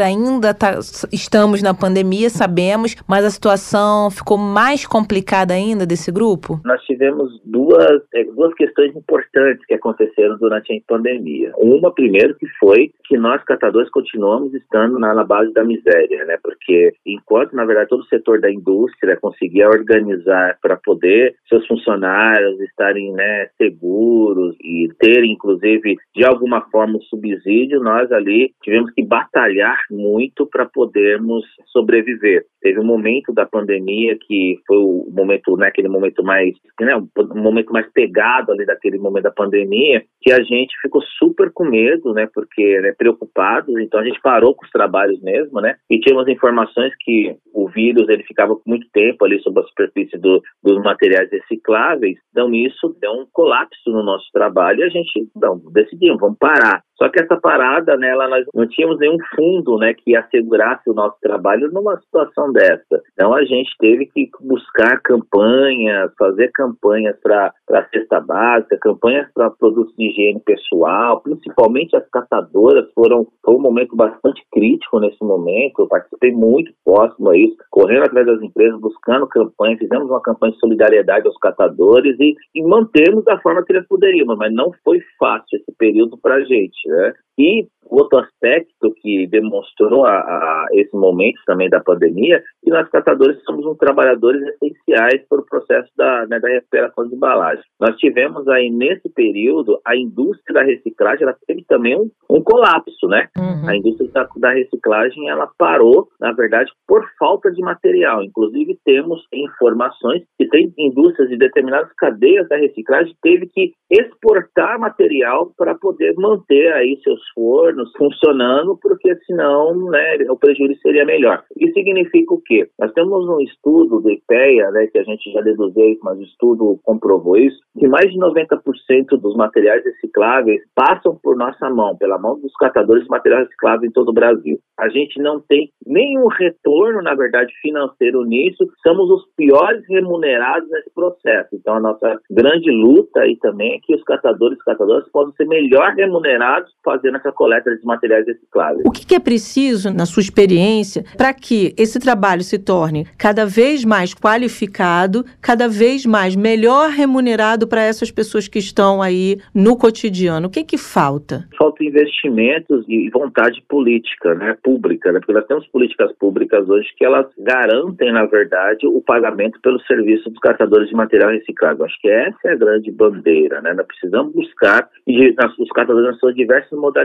[0.03, 0.79] ainda tá,
[1.13, 6.61] estamos na pandemia, sabemos, mas a situação ficou mais complicada ainda desse grupo?
[6.65, 11.53] Nós tivemos duas, é, duas questões importantes que aconteceram durante a pandemia.
[11.57, 16.39] Uma, primeiro, que foi que nós, catadores, continuamos estando na, na base da miséria, né?
[16.43, 22.61] Porque enquanto, na verdade, todo o setor da indústria conseguia organizar para poder seus funcionários
[22.61, 29.02] estarem né, seguros e ter, inclusive, de alguma forma, um subsídio, nós ali tivemos que
[29.07, 32.45] batalhar muito para podermos sobreviver.
[32.61, 37.43] Teve um momento da pandemia que foi o momento, né, aquele momento mais, né, um
[37.43, 42.13] momento mais pegado ali daquele momento da pandemia, que a gente ficou super com medo,
[42.13, 46.29] né, porque né, preocupados, então a gente parou com os trabalhos mesmo, né, e tínhamos
[46.29, 51.31] informações que o vírus ele ficava muito tempo ali sobre a superfície do, dos materiais
[51.31, 56.39] recicláveis, então isso deu um colapso no nosso trabalho e a gente, não, decidimos, vamos
[56.39, 56.83] parar.
[57.03, 61.17] Só que essa parada, nela, nós não tínhamos nenhum fundo, né, que assegurasse o nosso
[61.21, 63.03] trabalho numa situação dessa.
[63.13, 69.51] Então a gente teve que buscar campanhas, fazer campanhas para a cesta básica, campanhas para
[69.51, 75.81] produtos de higiene pessoal, principalmente as catadoras foram foi um momento bastante crítico nesse momento.
[75.81, 80.53] Eu participei muito próximo a isso, correndo atrás das empresas, buscando campanhas, fizemos uma campanha
[80.53, 85.01] de solidariedade aos catadores e, e mantemos da forma que eles poderiam, mas não foi
[85.19, 86.92] fácil esse período para a gente.
[86.93, 87.13] Né?
[87.39, 93.43] E outro aspecto que demonstrou a, a, esse momento também da pandemia, que nós catadores
[93.45, 97.65] somos um trabalhadores essenciais para o processo da, né, da recuperação de embalagem.
[97.81, 103.07] Nós tivemos aí nesse período a indústria da reciclagem, ela teve também um, um colapso,
[103.09, 103.29] né?
[103.37, 103.69] Uhum.
[103.69, 108.23] A indústria da, da, reciclagem ela parou, na verdade, por falta de material.
[108.23, 115.53] Inclusive temos informações que tem indústrias de determinadas cadeias da reciclagem teve que exportar material
[115.57, 121.43] para poder manter aí seus fornos funcionando, porque senão né, o prejuízo seria melhor.
[121.57, 122.69] Isso significa o quê?
[122.79, 126.79] Nós temos um estudo do IPEA, né, que a gente já deduziu mas o estudo
[126.83, 132.39] comprovou isso, que mais de 90% dos materiais recicláveis passam por nossa mão, pela mão
[132.39, 134.59] dos catadores de material reciclável em todo o Brasil.
[134.79, 140.93] A gente não tem nenhum retorno, na verdade, financeiro nisso, somos os piores remunerados nesse
[140.95, 141.49] processo.
[141.55, 145.47] Então, a nossa grande luta aí também é que os catadores e catadoras possam ser
[145.47, 146.73] melhor remunerados
[147.13, 148.83] fazendo essa coleta de materiais recicláveis.
[148.87, 153.85] O que é preciso, na sua experiência, para que esse trabalho se torne cada vez
[153.85, 160.47] mais qualificado, cada vez mais melhor remunerado para essas pessoas que estão aí no cotidiano?
[160.47, 161.47] O que que falta?
[161.59, 165.19] Falta investimentos e vontade política, né, pública, né?
[165.19, 170.31] Porque nós temos políticas públicas hoje que elas garantem, na verdade, o pagamento pelo serviço
[170.31, 171.85] dos catadores de material reciclado.
[171.85, 173.75] Acho que essa é a grande bandeira, né?
[173.75, 177.02] Nós precisamos buscar e os catadores nas suas diversas modalidades.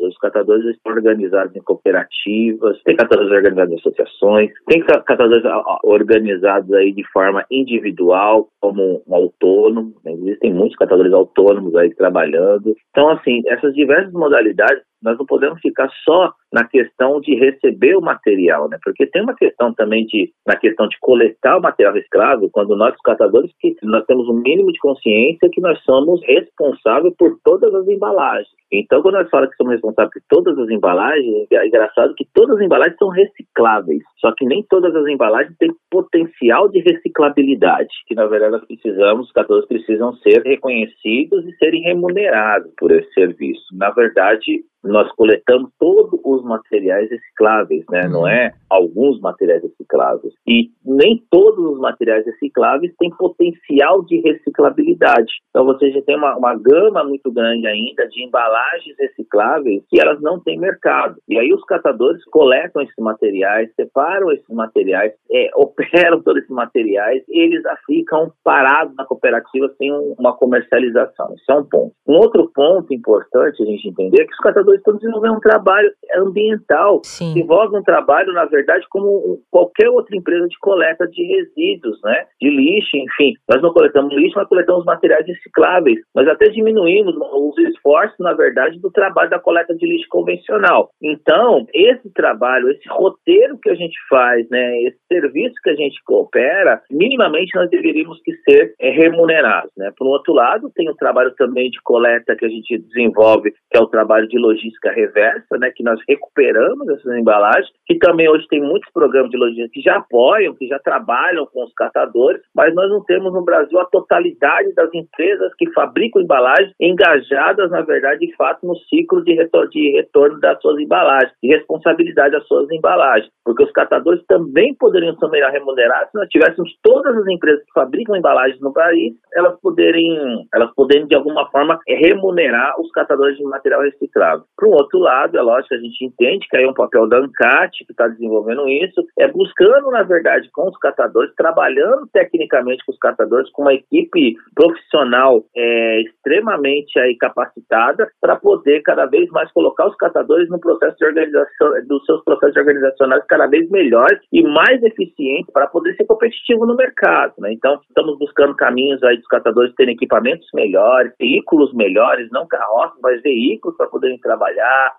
[0.00, 5.42] Os catadores estão organizados em cooperativas, tem catadores organizados em associações, tem catadores
[5.84, 9.94] organizados aí de forma individual, como um autônomo.
[10.04, 10.12] Né?
[10.12, 12.74] Existem muitos catadores autônomos aí trabalhando.
[12.90, 18.00] Então, assim, essas diversas modalidades nós não podemos ficar só na questão de receber o
[18.00, 18.78] material, né?
[18.82, 22.94] Porque tem uma questão também de na questão de coletar o material reciclável, quando nós
[22.94, 27.74] os catadores que nós temos um mínimo de consciência que nós somos responsáveis por todas
[27.74, 28.48] as embalagens.
[28.72, 32.56] Então, quando nós falamos que somos responsáveis por todas as embalagens, é engraçado que todas
[32.56, 38.14] as embalagens são recicláveis, só que nem todas as embalagens têm potencial de reciclabilidade, que
[38.14, 43.64] na verdade nós precisamos, os catadores precisam ser reconhecidos e serem remunerados por esse serviço.
[43.72, 48.08] Na verdade, nós coletamos todos os materiais recicláveis, né?
[48.08, 48.28] Não uhum.
[48.28, 50.32] é alguns materiais recicláveis.
[50.46, 55.32] E nem todos os materiais recicláveis têm potencial de reciclabilidade.
[55.50, 60.20] Então você já tem uma, uma gama muito grande ainda de embalagens recicláveis que elas
[60.20, 61.16] não têm mercado.
[61.28, 67.22] E aí os catadores coletam esses materiais, separam esses materiais, é, operam todos esses materiais
[67.28, 71.34] e eles ficam parados na cooperativa sem um, uma comercialização.
[71.34, 71.92] Isso é um ponto.
[72.06, 75.90] Um outro ponto importante a gente entender é que os catadores estão desenvolvendo um trabalho
[76.16, 77.32] ambiental, Sim.
[77.32, 82.26] que envolve um trabalho, na verdade, como qualquer outra empresa de coleta de resíduos, né?
[82.40, 83.34] De lixo, enfim.
[83.48, 85.98] Nós não coletamos lixo, mas coletamos materiais recicláveis.
[86.14, 90.90] Nós até diminuímos os esforços, na verdade, do trabalho da coleta de lixo convencional.
[91.02, 94.82] Então, esse trabalho, esse roteiro que a gente faz, né?
[94.82, 99.92] Esse serviço que a gente coopera, minimamente nós deveríamos que ser é, remunerados, né?
[99.96, 103.80] Por outro lado, tem o trabalho também de coleta que a gente desenvolve, que é
[103.80, 104.59] o trabalho de logística
[104.92, 105.70] reversa, né?
[105.74, 109.96] Que nós recuperamos essas embalagens, que também hoje tem muitos programas de logística que já
[109.96, 114.74] apoiam, que já trabalham com os catadores, mas nós não temos no Brasil a totalidade
[114.74, 119.92] das empresas que fabricam embalagens engajadas, na verdade, de fato, no ciclo de retorno, de
[119.92, 125.28] retorno das suas embalagens, de responsabilidade das suas embalagens, porque os catadores também poderiam ser
[125.28, 130.46] melhor remunerados se nós tivéssemos todas as empresas que fabricam embalagens no país, elas poderem,
[130.54, 134.44] elas poderem de alguma forma remunerar os catadores de material reciclável.
[134.60, 137.08] Por um outro lado, é lógico que a gente entende que aí é um papel
[137.08, 142.84] da ANCAT que está desenvolvendo isso, é buscando, na verdade, com os catadores, trabalhando tecnicamente
[142.84, 149.30] com os catadores, com uma equipe profissional é, extremamente aí capacitada para poder cada vez
[149.30, 154.20] mais colocar os catadores no processo de organização, dos seus processos organizacionais cada vez melhores
[154.30, 157.32] e mais eficientes para poder ser competitivo no mercado.
[157.38, 157.54] Né?
[157.54, 163.22] Então, estamos buscando caminhos aí dos catadores terem equipamentos melhores, veículos melhores, não carroças, mas
[163.22, 164.49] veículos para poderem trabalhar,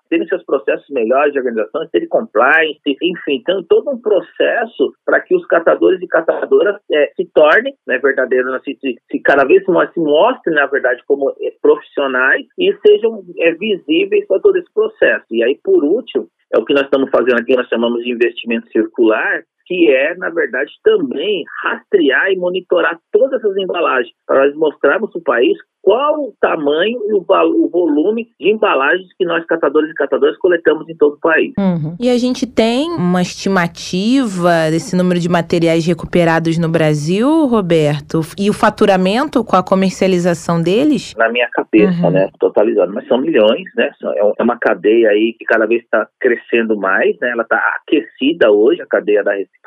[0.10, 5.36] terem seus processos melhores de organização, terem compliance, enfim, então todo um processo para que
[5.36, 10.00] os catadores e catadoras é, se tornem, né, verdadeiros, se, se, cada vez mais se
[10.00, 15.26] mostrem, na verdade, como é, profissionais e sejam é, visíveis para todo esse processo.
[15.32, 18.68] E aí, por último, é o que nós estamos fazendo aqui, nós chamamos de investimento
[18.72, 25.12] circular, que é, na verdade, também rastrear e monitorar todas essas embalagens, para nós mostrarmos
[25.12, 29.90] para o país qual o tamanho e o, o, volume de embalagens que nós, catadores
[29.90, 31.54] e catadoras, coletamos em todo o país.
[31.58, 31.96] Uhum.
[32.00, 38.22] E a gente tem uma estimativa desse número de materiais recuperados no Brasil, Roberto?
[38.38, 41.16] E o faturamento com a comercialização deles?
[41.18, 42.12] Na minha cabeça, uhum.
[42.12, 42.30] né?
[42.40, 42.94] Totalizado.
[42.94, 43.90] Mas são milhões, né?
[44.04, 47.32] É, é uma cadeia aí que cada vez está crescendo mais, né?
[47.32, 49.61] Ela está aquecida hoje, a cadeia da reciclagem,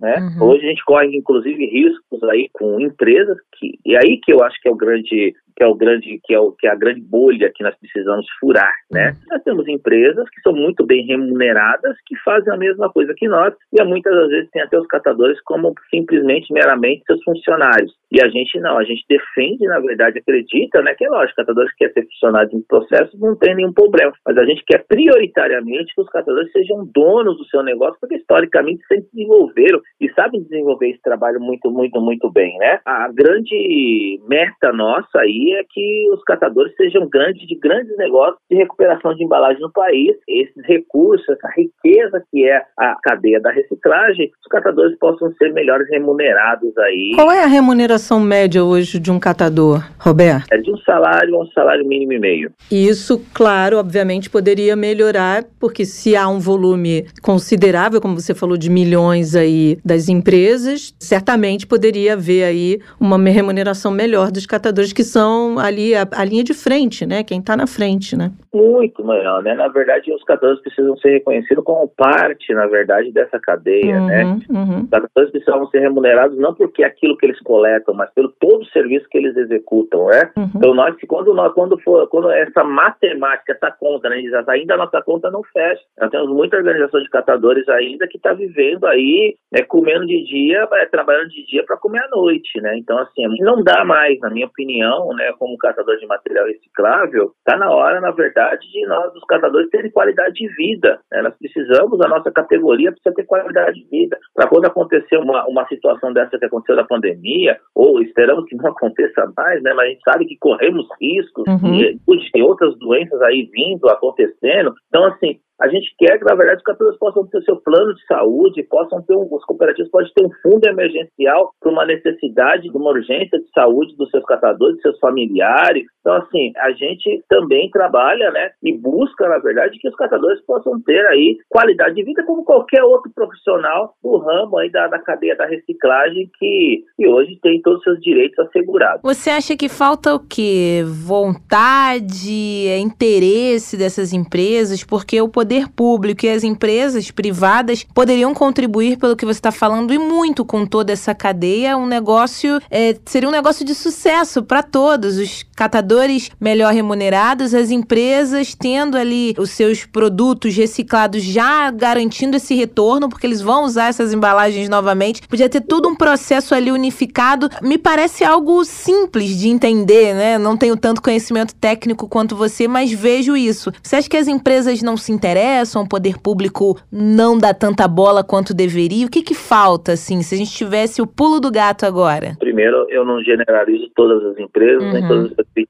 [0.00, 0.16] né?
[0.18, 0.48] Uhum.
[0.48, 3.78] Hoje a gente corre, inclusive, riscos aí com empresas que...
[3.84, 6.38] E aí que eu acho que é o grande que é o grande que é,
[6.38, 9.16] o, que é a grande bolha que nós precisamos furar, né?
[9.30, 13.54] Nós temos empresas que são muito bem remuneradas que fazem a mesma coisa que nós
[13.72, 17.92] e muitas das vezes tem até os catadores como simplesmente meramente seus funcionários.
[18.10, 20.94] E a gente não, a gente defende, na verdade, acredita, né?
[20.94, 24.36] Que é lógico, catadores que querem ser funcionários em processo não tem nenhum problema, mas
[24.36, 29.08] a gente quer prioritariamente que os catadores sejam donos do seu negócio, porque historicamente sempre
[29.12, 32.80] desenvolveram e sabem desenvolver esse trabalho muito, muito, muito bem, né?
[32.84, 38.56] A grande meta nossa aí é que os catadores sejam grandes de grandes negócios de
[38.56, 40.16] recuperação de embalagem no país.
[40.28, 45.88] Esses recursos, essa riqueza que é a cadeia da reciclagem, os catadores possam ser melhores
[45.88, 47.12] remunerados aí.
[47.14, 50.52] Qual é a remuneração média hoje de um catador, Roberto?
[50.52, 52.52] É de um salário a um salário mínimo e meio.
[52.70, 58.70] Isso, claro, obviamente poderia melhorar, porque se há um volume considerável, como você falou, de
[58.70, 65.31] milhões aí das empresas, certamente poderia haver aí uma remuneração melhor dos catadores que são
[65.58, 67.22] ali a, a linha de frente, né?
[67.22, 68.32] Quem está na frente, né?
[68.54, 69.54] Muito melhor, né?
[69.54, 74.24] Na verdade, os catadores precisam ser reconhecidos como parte, na verdade, dessa cadeia, uhum, né?
[74.50, 74.80] Uhum.
[74.82, 78.66] Os catadores precisam ser remunerados não porque aquilo que eles coletam, mas pelo todo o
[78.66, 80.30] serviço que eles executam, né?
[80.36, 80.50] Uhum.
[80.56, 84.22] Então, nós, quando, nós, quando, for, quando essa matemática, essa conta, né?
[84.48, 85.82] Ainda a nossa conta não fecha.
[85.98, 90.68] Nós temos muita organização de catadores ainda que está vivendo aí, né, comendo de dia,
[90.72, 92.76] é, trabalhando de dia para comer à noite, né?
[92.76, 97.56] Então, assim, não dá mais, na minha opinião, né, como catador de material reciclável, está
[97.56, 100.98] na hora, na verdade, de nós, os catadores, terem qualidade de vida.
[101.10, 101.22] Né?
[101.22, 104.18] Nós precisamos, a nossa categoria precisa ter qualidade de vida.
[104.34, 108.70] Para quando acontecer uma, uma situação dessa que aconteceu na pandemia, ou esperamos que não
[108.72, 109.72] aconteça mais, né?
[109.74, 111.74] mas a gente sabe que corremos riscos, uhum.
[111.74, 112.00] e,
[112.34, 114.74] e outras doenças aí vindo, acontecendo.
[114.88, 118.04] Então, assim, a gente quer que, na verdade, os catadores possam ter seu plano de
[118.06, 122.76] saúde, possam ter um, os cooperativos podem ter um fundo emergencial para uma necessidade, de
[122.76, 125.86] uma urgência de saúde dos seus catadores, dos seus familiares.
[126.02, 130.80] Então, assim, a gente também trabalha, né, e busca, na verdade, que os catadores possam
[130.82, 135.36] ter aí qualidade de vida como qualquer outro profissional do ramo aí da, da cadeia
[135.36, 139.00] da reciclagem que, que hoje tem todos os seus direitos assegurados.
[139.02, 140.82] Você acha que falta o quê?
[140.84, 144.82] Vontade, interesse dessas empresas?
[144.82, 149.52] Porque o poder poder público e as empresas privadas poderiam contribuir pelo que você está
[149.52, 151.76] falando e muito com toda essa cadeia.
[151.76, 155.18] Um negócio é, seria um negócio de sucesso para todos.
[155.18, 162.36] Os catadores catadores melhor remunerados, as empresas tendo ali os seus produtos reciclados já garantindo
[162.36, 165.26] esse retorno, porque eles vão usar essas embalagens novamente.
[165.28, 167.48] Podia ter todo um processo ali unificado.
[167.62, 170.38] Me parece algo simples de entender, né?
[170.38, 173.70] Não tenho tanto conhecimento técnico quanto você, mas vejo isso.
[173.82, 178.24] Você acha que as empresas não se interessam, o poder público não dá tanta bola
[178.24, 179.06] quanto deveria?
[179.06, 182.36] O que que falta, assim, se a gente tivesse o pulo do gato agora?
[182.38, 184.92] Primeiro, eu não generalizo todas as empresas, uhum.
[184.92, 185.61] nem todas as.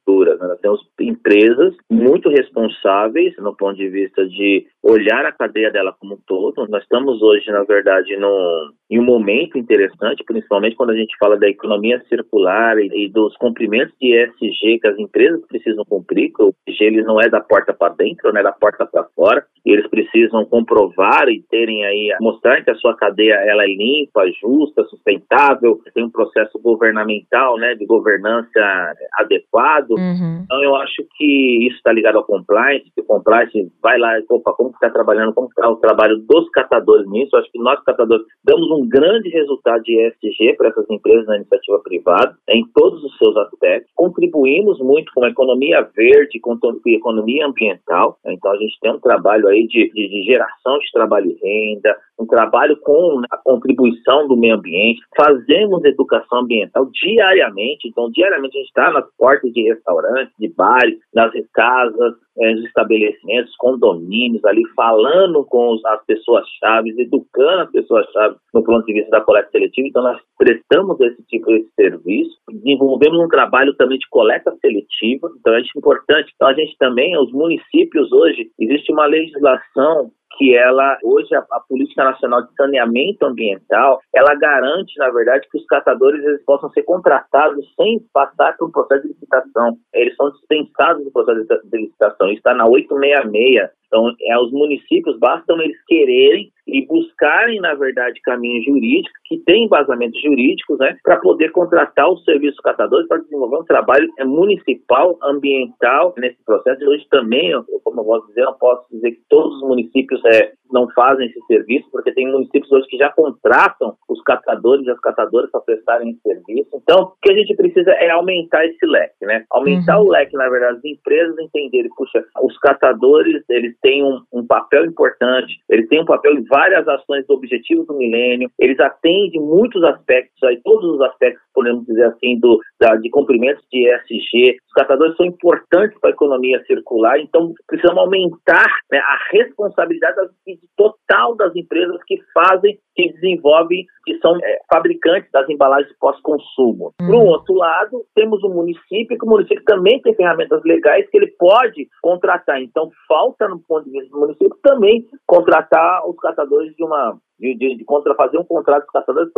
[0.43, 0.49] Né?
[0.49, 6.15] Nós temos empresas muito responsáveis no ponto de vista de olhar a cadeia dela como
[6.15, 6.67] um todo.
[6.69, 11.39] Nós estamos hoje, na verdade, num, em um momento interessante, principalmente quando a gente fala
[11.39, 16.43] da economia circular e, e dos cumprimentos de ESG que as empresas precisam cumprir, que
[16.43, 19.47] o ESG ele não é da porta para dentro, não é da porta para fora,
[19.65, 24.27] e eles precisam comprovar e terem aí, mostrar que a sua cadeia ela é limpa,
[24.43, 29.93] justa, sustentável, tem um processo governamental, né, de governança adequado.
[29.93, 30.43] Uhum.
[30.45, 34.53] Então eu acho que isso está ligado ao compliance, que o compliance vai lá, opa,
[34.53, 37.35] como está trabalhando, como está o trabalho dos catadores nisso.
[37.35, 41.37] Eu acho que nós catadores damos um grande resultado de ESG para essas empresas na
[41.37, 43.91] iniciativa privada, em todos os seus aspectos.
[43.95, 48.19] Contribuímos muito com a economia verde, com a economia ambiental.
[48.27, 51.97] Então a gente tem um trabalho aí de, de, de geração de trabalho e renda,
[52.19, 58.61] um trabalho com a contribuição do meio ambiente, fazemos educação ambiental diariamente, então diariamente a
[58.61, 64.63] gente está nas portas de restaurantes, de bares, nas casas, é, nos estabelecimentos, condomínios, ali
[64.75, 70.03] falando com as pessoas-chave, educando as pessoas-chave no ponto de vista da coleta seletiva, então
[70.03, 75.63] nós prestamos esse tipo de serviço, desenvolvemos um trabalho também de coleta seletiva, então é
[75.77, 80.11] importante, então a gente também, os municípios hoje, existe uma legislação
[80.43, 85.57] que ela, hoje, a, a, Política Nacional de Saneamento Ambiental, ela garante, na verdade, que
[85.57, 89.79] os catadores eles possam ser contratados sem passar por um processo de licitação.
[89.95, 92.27] Eles são dispensados do processo de licitação.
[92.27, 98.19] Isso está na 866 então, é, os municípios bastam eles quererem e buscarem, na verdade,
[98.23, 103.59] caminhos jurídicos, que têm embasamentos jurídicos, né, para poder contratar os serviços catadores para desenvolver
[103.59, 106.83] um trabalho é, municipal, ambiental nesse processo.
[106.83, 110.25] E hoje também, eu, como eu posso dizer, não posso dizer que todos os municípios
[110.25, 114.91] é, não fazem esse serviço, porque tem municípios hoje que já contratam os catadores e
[114.91, 116.71] as catadoras para prestarem esse serviço.
[116.75, 119.45] Então, o que a gente precisa é aumentar esse leque, né?
[119.51, 120.07] Aumentar uhum.
[120.07, 124.85] o leque, na verdade, as empresas entenderem, puxa, os catadores, eles têm um, um papel
[124.87, 129.83] importante, eles têm um papel em várias ações do Objetivo do Milênio, eles atendem muitos
[129.85, 134.57] aspectos, aí, todos os aspectos, podemos dizer assim, do, da, de cumprimentos de ESG.
[134.67, 140.31] Os catadores são importantes para a economia circular, então precisamos aumentar né, a responsabilidade das,
[140.77, 146.93] total das empresas que fazem, que desenvolvem, que são é, fabricantes das embalagens pós-consumo.
[147.01, 147.07] Uhum.
[147.07, 151.17] Por outro lado, temos o um município, que o município também tem ferramentas legais que
[151.17, 152.61] ele pode contratar.
[152.61, 157.57] Então, falta, no ponto de vista do município, também contratar os catadores de uma de,
[157.57, 159.33] de, de contra, fazer um contrato com os caçadores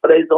[0.00, 0.28] para eles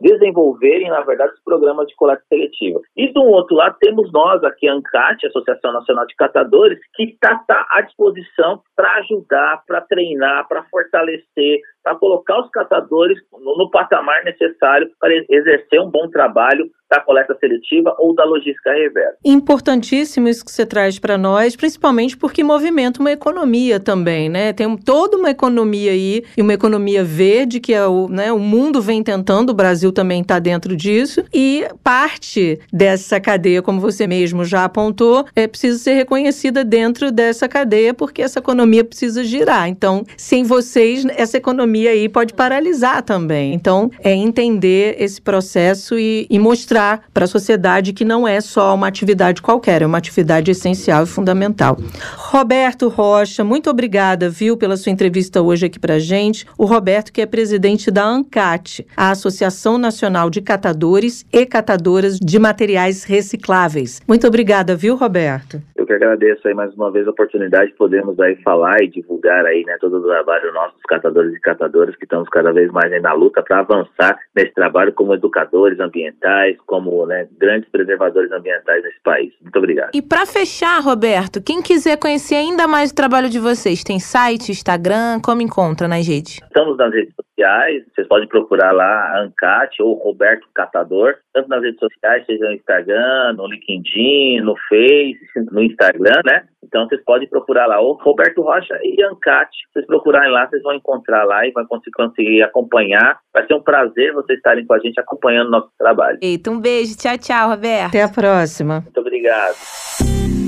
[0.00, 2.80] desenvolverem, na verdade, os programas de coleta seletiva.
[2.96, 7.38] E do outro lado, temos nós aqui, a ANCAT, Associação Nacional de Catadores, que está
[7.46, 13.70] tá à disposição para ajudar, para treinar, para fortalecer, para colocar os catadores no, no
[13.70, 19.18] patamar necessário para exercer um bom trabalho da coleta seletiva ou da logística reversa.
[19.24, 24.52] Importantíssimo isso que você traz para nós, principalmente porque movimenta uma economia também, né?
[24.52, 28.80] Tem toda uma economia aí, e uma economia verde, que é o, né, o mundo
[28.80, 34.44] vem tentando, o Brasil também está dentro disso, e parte dessa cadeia, como você mesmo
[34.44, 39.68] já apontou, é precisa ser reconhecida dentro dessa cadeia, porque essa economia precisa girar.
[39.68, 43.54] Então, sem vocês, essa economia aí pode paralisar também.
[43.54, 48.74] Então, é entender esse processo e, e mostrar para a sociedade que não é só
[48.74, 51.76] uma atividade qualquer, é uma atividade essencial e fundamental.
[52.16, 56.46] Roberto Rocha, muito obrigada, viu, pela sua entrevista hoje aqui para gente.
[56.58, 62.38] O Roberto, que é presidente da ANCAT, a Associação Nacional de Catadores e Catadoras de
[62.38, 64.00] Materiais Recicláveis.
[64.06, 65.62] Muito obrigada, viu, Roberto?
[65.86, 69.46] Eu que agradeço aí mais uma vez a oportunidade de podermos aí falar e divulgar
[69.46, 73.12] aí, né, todo o trabalho nossos catadores e catadoras que estamos cada vez mais na
[73.12, 79.32] luta para avançar nesse trabalho como educadores ambientais, como né, grandes preservadores ambientais nesse país.
[79.40, 79.90] Muito obrigado.
[79.94, 84.50] E para fechar, Roberto, quem quiser conhecer ainda mais o trabalho de vocês, tem site,
[84.50, 86.40] Instagram, como encontra nas redes?
[86.42, 91.78] Estamos nas redes sociais, vocês podem procurar lá Ancate ou Roberto Catador, tanto nas redes
[91.78, 95.18] sociais, seja no Instagram, no LinkedIn, no Face,
[95.52, 96.44] no Instagram né?
[96.64, 99.56] Então vocês podem procurar lá, o Roberto Rocha e Ancate.
[99.72, 103.18] Vocês procurarem lá, vocês vão encontrar lá e vão conseguir acompanhar.
[103.32, 106.18] Vai ser um prazer vocês estarem com a gente acompanhando o nosso trabalho.
[106.20, 106.96] Eita, um beijo.
[106.96, 107.88] Tchau, tchau, Roberto.
[107.88, 108.80] Até a próxima.
[108.80, 110.45] Muito obrigado.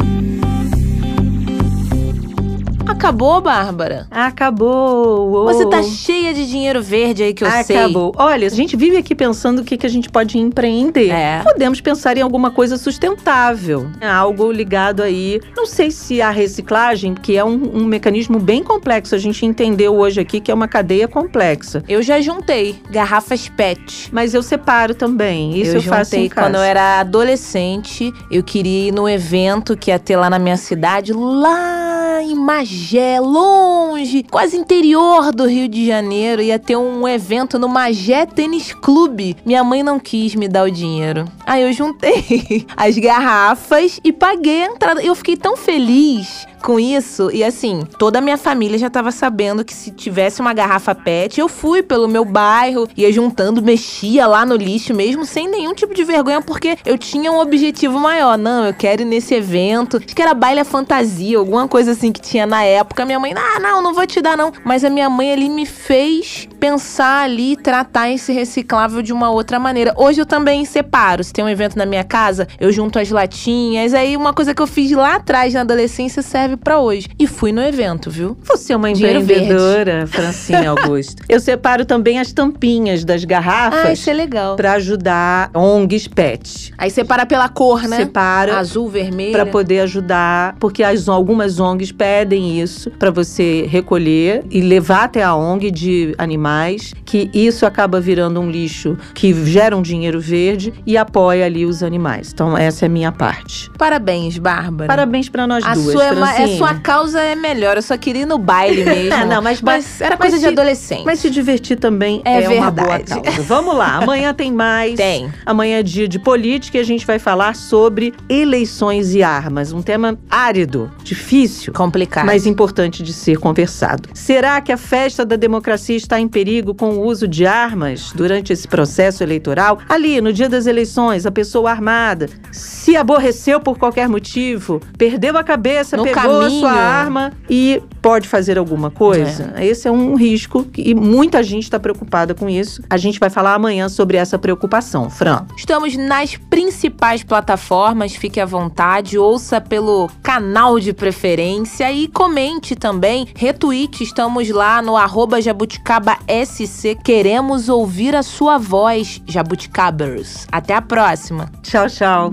[2.89, 4.07] Acabou, Bárbara?
[4.11, 5.45] Acabou.
[5.45, 7.76] Você tá cheia de dinheiro verde aí que eu sei.
[7.76, 8.12] Acabou.
[8.16, 11.11] Olha, a gente vive aqui pensando o que, que a gente pode empreender.
[11.11, 11.43] É.
[11.43, 13.91] Podemos pensar em alguma coisa sustentável.
[14.01, 15.41] Algo ligado aí.
[15.55, 19.14] Não sei se a reciclagem, que é um, um mecanismo bem complexo.
[19.14, 21.84] A gente entendeu hoje aqui que é uma cadeia complexa.
[21.89, 24.09] Eu já juntei garrafas PET.
[24.11, 25.59] Mas eu separo também.
[25.59, 26.47] Isso eu, eu faço em casa.
[26.47, 28.12] quando eu era adolescente.
[28.30, 32.78] Eu queria ir num evento que ia ter lá na minha cidade, lá em Magé,
[33.20, 36.43] longe, quase interior do Rio de Janeiro.
[36.43, 39.37] Ia ter um evento no Magé Tênis Clube.
[39.45, 41.24] Minha mãe não quis me dar o dinheiro.
[41.47, 45.03] Aí eu juntei as garrafas e paguei a entrada.
[45.03, 47.30] Eu fiquei tão feliz com isso.
[47.32, 51.40] E assim, toda a minha família já tava sabendo que se tivesse uma garrafa PET,
[51.40, 55.94] eu fui pelo meu bairro, ia juntando, mexia lá no lixo mesmo, sem nenhum tipo
[55.94, 58.36] de vergonha, porque eu tinha um objetivo maior.
[58.36, 59.96] Não, eu quero ir nesse evento.
[59.98, 63.04] Acho que era baile fantasia, alguma coisa assim que tinha na época.
[63.04, 64.52] Minha mãe, ah, não, não vou te dar, não.
[64.64, 69.59] Mas a minha mãe ali me fez pensar ali, tratar esse reciclável de uma outra
[69.59, 69.94] maneira.
[69.96, 71.22] Hoje eu também separo.
[71.22, 73.94] Se tem um evento na minha casa, eu junto as latinhas.
[73.94, 77.09] Aí uma coisa que eu fiz lá atrás na adolescência serve pra hoje.
[77.18, 78.36] E fui no evento, viu?
[78.42, 81.22] Você é uma empreendedora, Francine Augusto.
[81.28, 84.57] Eu separo também as tampinhas das Ah, garrafas isso é legal.
[84.57, 86.72] pra ajudar ONGs pet.
[86.78, 87.96] Aí separa pela cor, né?
[87.99, 89.32] Separa Azul, vermelho.
[89.32, 95.22] Pra poder ajudar, porque as, algumas ONGs pedem isso pra você recolher e levar até
[95.22, 100.72] a ONG de animais, que isso acaba virando um lixo que gera um dinheiro verde
[100.86, 102.30] e apoia ali os animais.
[102.32, 103.70] Então essa é a minha parte.
[103.78, 104.88] Parabéns, Bárbara.
[104.88, 107.76] Parabéns pra nós A duas, sua, é ma- A sua causa é melhor.
[107.76, 109.14] Eu só queria ir no baile mesmo.
[109.14, 111.05] Ah, não, mas- mas era mas coisa de se- adolescente.
[111.05, 113.43] Mas se divertir também É é, uma boa causa.
[113.43, 114.95] Vamos lá, amanhã tem mais.
[114.99, 115.30] Tem.
[115.45, 119.72] Amanhã é dia de política e a gente vai falar sobre eleições e armas.
[119.72, 121.72] Um tema árido, difícil.
[121.72, 122.26] Complicado.
[122.26, 124.09] mas importante de ser conversado.
[124.14, 128.53] Será que a festa da democracia está em perigo com o uso de armas durante
[128.53, 129.78] esse processo eleitoral?
[129.89, 135.45] Ali, no dia das eleições, a pessoa armada se aborreceu por qualquer motivo, perdeu a
[135.45, 136.61] cabeça, No pegou a caminho.
[136.61, 139.55] sua arma e pode fazer alguma coisa?
[139.59, 142.83] Esse é um risco e muita gente está preocupada com isso.
[142.89, 145.11] A gente vai falar amanhã sobre essa preocupação.
[145.11, 145.47] Fran.
[145.57, 153.26] Estamos nas principais plataformas, fique à vontade, ouça pelo canal de preferência e comente também,
[153.35, 160.47] retweet, estamos lá no arroba jabuticabaSC, queremos ouvir a sua voz, jabuticabers.
[160.51, 161.51] Até a próxima!
[161.62, 162.33] Tchau, tchau.